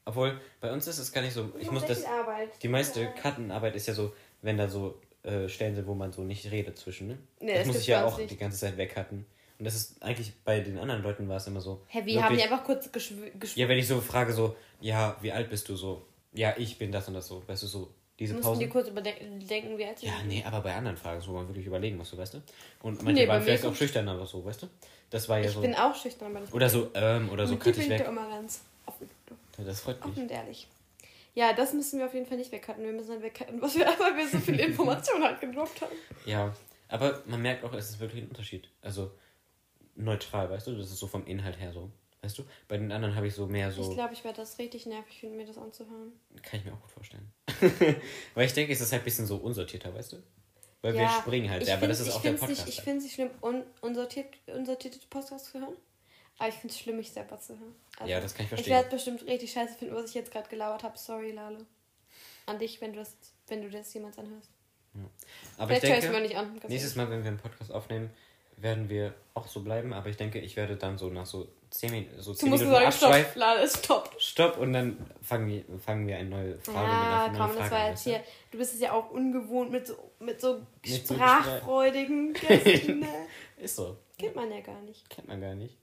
[0.07, 1.53] Obwohl, bei uns ist es gar nicht so.
[1.59, 2.05] Ich muss das.
[2.05, 2.51] Arbeit.
[2.63, 3.11] Die meiste Ja.
[3.11, 6.79] Cuttenarbeit ist ja so, wenn da so äh, Stellen sind, wo man so nicht redet
[6.79, 7.19] zwischen, ne?
[7.41, 8.31] Nee, das das muss ich ja auch nicht.
[8.31, 9.27] die ganze Zeit wegcutten.
[9.59, 11.83] Und das ist eigentlich bei den anderen Leuten war es immer so.
[11.89, 14.57] Hä, wir haben die wirklich- einfach kurz geschw geschw Ja, wenn ich so frage, so,
[14.81, 16.07] ja, wie alt bist du so?
[16.33, 17.43] Ja, ich bin das und das so.
[17.47, 18.61] Weißt du, so diese mussten Pause.
[18.61, 21.67] die kurz überdenken, wie alt sie Ja, nee, aber bei anderen Fragen, wo man wirklich
[21.67, 22.43] überlegen muss, weißt du?
[22.83, 24.67] Und manche Nee, waren vielleicht auch schüchtern, aber so, weißt du?
[25.11, 25.61] Das war ja Ich so.
[25.61, 26.53] bin auch schüchtern, aber nicht.
[26.53, 28.07] Oder so, ähm, oder so cut ich ich weg.
[28.07, 29.09] immer ganz offen,
[29.59, 30.13] Ja, das freut mich.
[30.13, 30.69] offen und ehrlich.
[31.35, 32.85] Ja, das müssen wir auf jeden Fall nicht wegcutten.
[32.85, 35.93] Wir müssen dann wegcutten, was wir, weil wir so viel Information halt gedroppt haben.
[36.27, 36.55] Ja,
[36.89, 38.69] aber man merkt auch, es ist wirklich ein Unterschied.
[38.83, 39.11] Also
[39.97, 40.73] neutral, weißt du?
[40.77, 41.91] Das ist so vom Inhalt her so.
[42.23, 42.45] Weißt du?
[42.69, 43.89] Bei den anderen habe ich so mehr so.
[43.89, 46.13] Ich glaube, ich werde das richtig nervig finden, mir das anzuhören.
[46.43, 47.33] Kann ich mir auch gut vorstellen.
[48.35, 50.17] Weil ich denke, es ist halt ein bisschen so unsortierter, weißt du?
[50.83, 52.51] Weil wir Ja, springen halt ich sehr, aber das ist ich auch der Podcast.
[52.51, 52.85] Nicht, ich halt.
[52.85, 55.77] finde es nicht schlimm, un unsortiert, unsortierte Podcasts zu hören.
[56.39, 57.75] Aber ich finde es schlimm, mich selber zu hören.
[57.99, 58.75] Also, ja, das kann ich ich verstehen.
[58.75, 60.97] werde bestimmt richtig scheiße finden, was ich jetzt gerade gelauert habe.
[60.99, 61.67] Sorry, Lale.
[62.47, 63.17] An dich, wenn du das,
[63.49, 64.49] wenn du das jemals anhörst.
[65.59, 66.61] aber ich Vielleicht ich es mir denke, nicht an.
[66.69, 68.11] nächstes Mal, wenn wir einen Podcast aufnehmen,
[68.63, 69.93] werden wir auch so bleiben.
[69.93, 72.65] Aber ich denke, ich werde dann so nach so 10, Min so Du 10 musst
[72.65, 73.37] Minuten sagen, stopp.
[73.37, 74.15] Lale, stopp.
[74.19, 77.71] Stopp und dann fangen wir, fangen wir eine neue Frage mit Ja, einer komm, das
[77.71, 78.11] war jetzt du?
[78.11, 78.25] hier.
[78.51, 83.01] Du bist es ja auch ungewohnt mit so, mit so Mit so sprachfreudigen Gästen.
[83.01, 83.27] ne?
[83.57, 83.97] Ist so.
[84.19, 85.09] Kennt man ja gar nicht.
[85.11, 85.77] Kennt man gar nicht.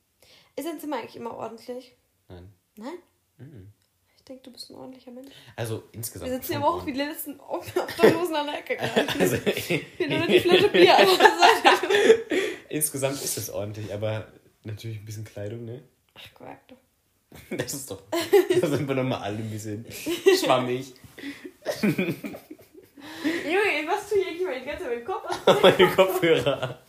[0.55, 1.95] Ist dein Zimmer eigentlich immer ordentlich?
[2.27, 2.51] Nein.
[2.75, 2.97] Nein?
[3.37, 3.71] Mhm.
[4.27, 5.31] Ich denke, du bist ein ordentlicher Mensch.
[5.55, 6.29] Also insgesamt.
[6.29, 9.07] Wir sitzen ja auch wie die letzten Obdachlosen an der Ecke gerade.
[9.19, 10.97] Also, Wir nur die Flasche Bier
[12.69, 14.27] insgesamt ist es ordentlich, aber
[14.65, 15.81] natürlich ein bisschen Kleidung, ne?
[16.13, 16.75] Ach, Quack, doch.
[17.57, 18.01] Das ist doch.
[18.59, 19.85] Da sind wir nochmal alle ein bisschen
[20.43, 20.93] schwammig.
[21.81, 22.17] Junge,
[23.87, 25.61] was tue ich eigentlich die ganze Zeit mit dem Kopf?
[25.61, 26.79] Meine Kopfhörer.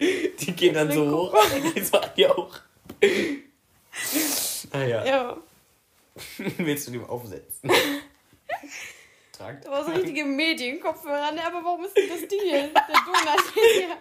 [0.00, 1.36] Die gehen dann so hoch.
[2.16, 2.58] Die auch.
[4.72, 5.04] Ah ja.
[5.04, 5.36] Ja,
[6.58, 7.70] Willst du die mal aufsetzen?
[9.32, 9.66] Tragt.
[9.68, 11.32] war so richtige Medienkopfhörer.
[11.32, 12.68] Ne, aber warum ist denn das die hier?
[12.68, 13.24] Der Donut
[13.80, 13.96] ja.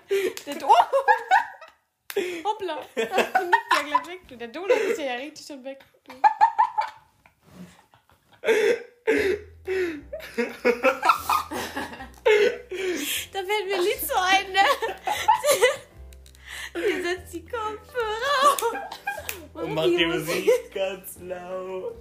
[0.46, 0.68] Der Do
[2.44, 2.80] Hoppla.
[2.96, 4.36] Das liegt ja gleich weg, du.
[4.36, 5.80] Der Donut ist ja, richtig schon weg.
[6.04, 6.14] Du.
[13.32, 14.60] Da fällt mir ein Lied so ein, ne?
[16.74, 18.74] Sie setzt die Kopfhörer auf.
[19.54, 21.98] Und macht die Musik ganz laut.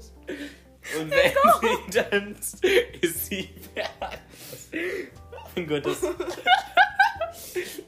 [0.98, 5.08] Und wenn sie tanzt, ist sie fertig.
[5.54, 6.02] Mein Gott, das.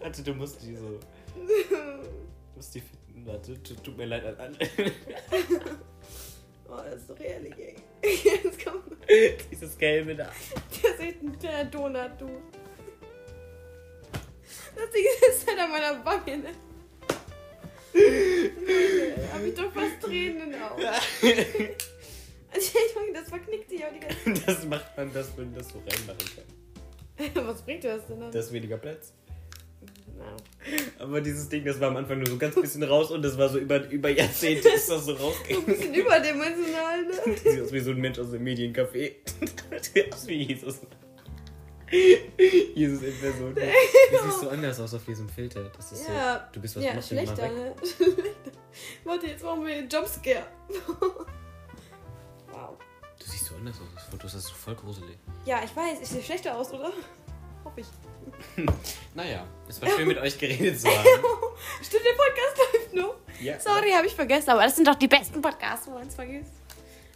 [0.00, 0.98] Warte, du musst die so.
[1.34, 3.26] Du musst die finden.
[3.26, 4.58] Warte, tut, mir leid an alle.
[6.68, 7.74] Oh, das ist doch ehrlich, ey.
[8.24, 8.84] Jetzt kommt
[9.50, 10.30] Dieses Gelbe da.
[10.82, 12.28] der sieht ein der Donut, du.
[14.76, 16.50] Das Ding ist halt an meiner Wange, ne?
[17.94, 20.82] Junge, Hab ich doch fast Tränen in den Augen.
[22.52, 25.68] Also ich meine, das verknickt sich auch die ganze Das macht man, dass man das
[25.68, 27.32] so reinmachen kann.
[27.34, 27.46] Zeit.
[27.46, 28.32] Was bringt das denn dann?
[28.32, 29.12] Da ist weniger Platz.
[30.98, 33.48] Aber dieses Ding, das war am Anfang nur so ganz bisschen raus und das war
[33.48, 35.64] so über, über Jahrzehnte ist das so So ein rausgegangen.
[35.66, 37.36] bisschen überdimensional, ne?
[37.36, 39.12] Sieht aus wie so ein Mensch aus dem Mediencafé.
[39.80, 40.80] Sieht aus wie Jesus.
[42.74, 43.54] Jesus in Person.
[44.10, 45.70] Du siehst so anders aus auf diesem Filter.
[45.76, 46.52] Das ist Ja, so.
[46.52, 47.74] Du bist was ja, machst du schlechter, ne?
[47.82, 48.22] Schlechter.
[49.04, 50.46] Warte, jetzt machen wir den Jumpscare.
[52.52, 52.76] wow.
[53.18, 53.86] Du siehst so anders aus.
[53.94, 55.16] Das Foto ist so voll gruselig.
[55.44, 56.92] Ja, ich weiß, ich sehe schlechter aus, oder?
[57.64, 57.86] Hoffe ich.
[59.14, 61.04] Naja, es war schön mit euch geredet zu haben.
[61.82, 63.14] Stimmt, der Podcast läuft noch.
[63.40, 63.58] Ja.
[63.60, 66.52] Sorry, habe ich vergessen, aber das sind doch die besten Podcasts, wo man es vergisst.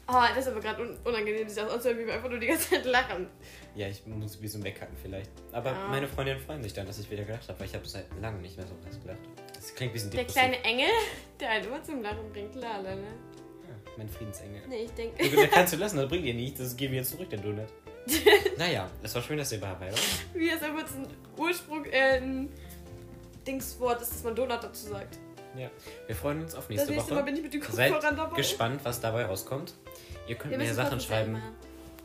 [0.06, 2.70] Oh, das ist aber gerade un unangenehm, das anzuhören, wie wir einfach nur die ganze
[2.70, 3.26] Zeit lachen.
[3.74, 5.30] Ja, ich muss wie so weghacken vielleicht.
[5.52, 5.88] Aber Ja.
[5.88, 8.42] meine Freundinnen freuen sich dann, dass ich wieder gelacht habe, weil ich habe seit langem
[8.42, 9.18] nicht mehr so was gelacht.
[9.54, 10.42] Das klingt ein bisschen Der depressiv.
[10.42, 10.88] kleine Engel,
[11.40, 12.54] der halt immer zum Lachen bringt.
[12.54, 13.02] Lala, ne?
[13.66, 14.60] Ja, mein Friedensengel.
[14.68, 15.28] Nee, ich denke.
[15.28, 16.60] Du, der kannst du lassen, das bringt dir nichts.
[16.60, 17.68] Das geben wir jetzt zurück, der Donut.
[18.58, 20.00] naja, es war schön, dass ihr dabei wart.
[20.34, 21.06] Wie es einfach ein
[21.38, 22.52] Ursprung, äh, ein
[23.46, 25.18] Dingswort ist, dass man Donut dazu sagt.
[25.56, 25.70] Ja.
[26.06, 27.24] Wir freuen uns auf Das nächste nächste Mal Woche.
[27.26, 28.36] bin ich mit dem Seid Kopfhörern dabei.
[28.36, 29.74] gespannt, was dabei rauskommt.
[30.26, 31.40] Ihr könnt Wir mir Sachen schreiben,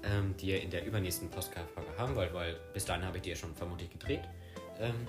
[0.04, 3.30] ähm, die ihr in der übernächsten Podcast-Folge haben wollt, weil bis dahin habe ich die
[3.30, 4.22] ja schon vermutlich gedreht.
[4.80, 5.08] Ähm,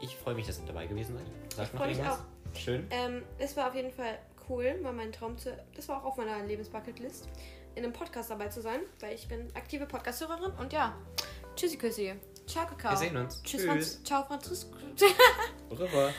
[0.00, 1.26] ich freue mich, dass ihr dabei gewesen seid.
[1.54, 2.24] Sagt noch freu mich irgendwas?
[2.54, 2.86] Schön.
[2.90, 5.56] Ähm, es war auf jeden Fall cool, war mein Traum zu.
[5.74, 7.28] Das war auch auf meiner Lebensbucketlist,
[7.74, 10.96] in einem Podcast dabei zu sein, weil ich bin aktive Podcast-Hörerin und ja.
[11.56, 12.14] Tschüssi, Küssi.
[12.46, 12.92] Ciao, Kakao.
[12.92, 13.42] Wir sehen uns.
[13.42, 13.64] Tschüss, Tschüss.
[13.66, 14.68] Franz Ciao, Französisch.
[15.70, 16.12] Au revoir.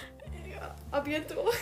[0.91, 1.53] A bientôt.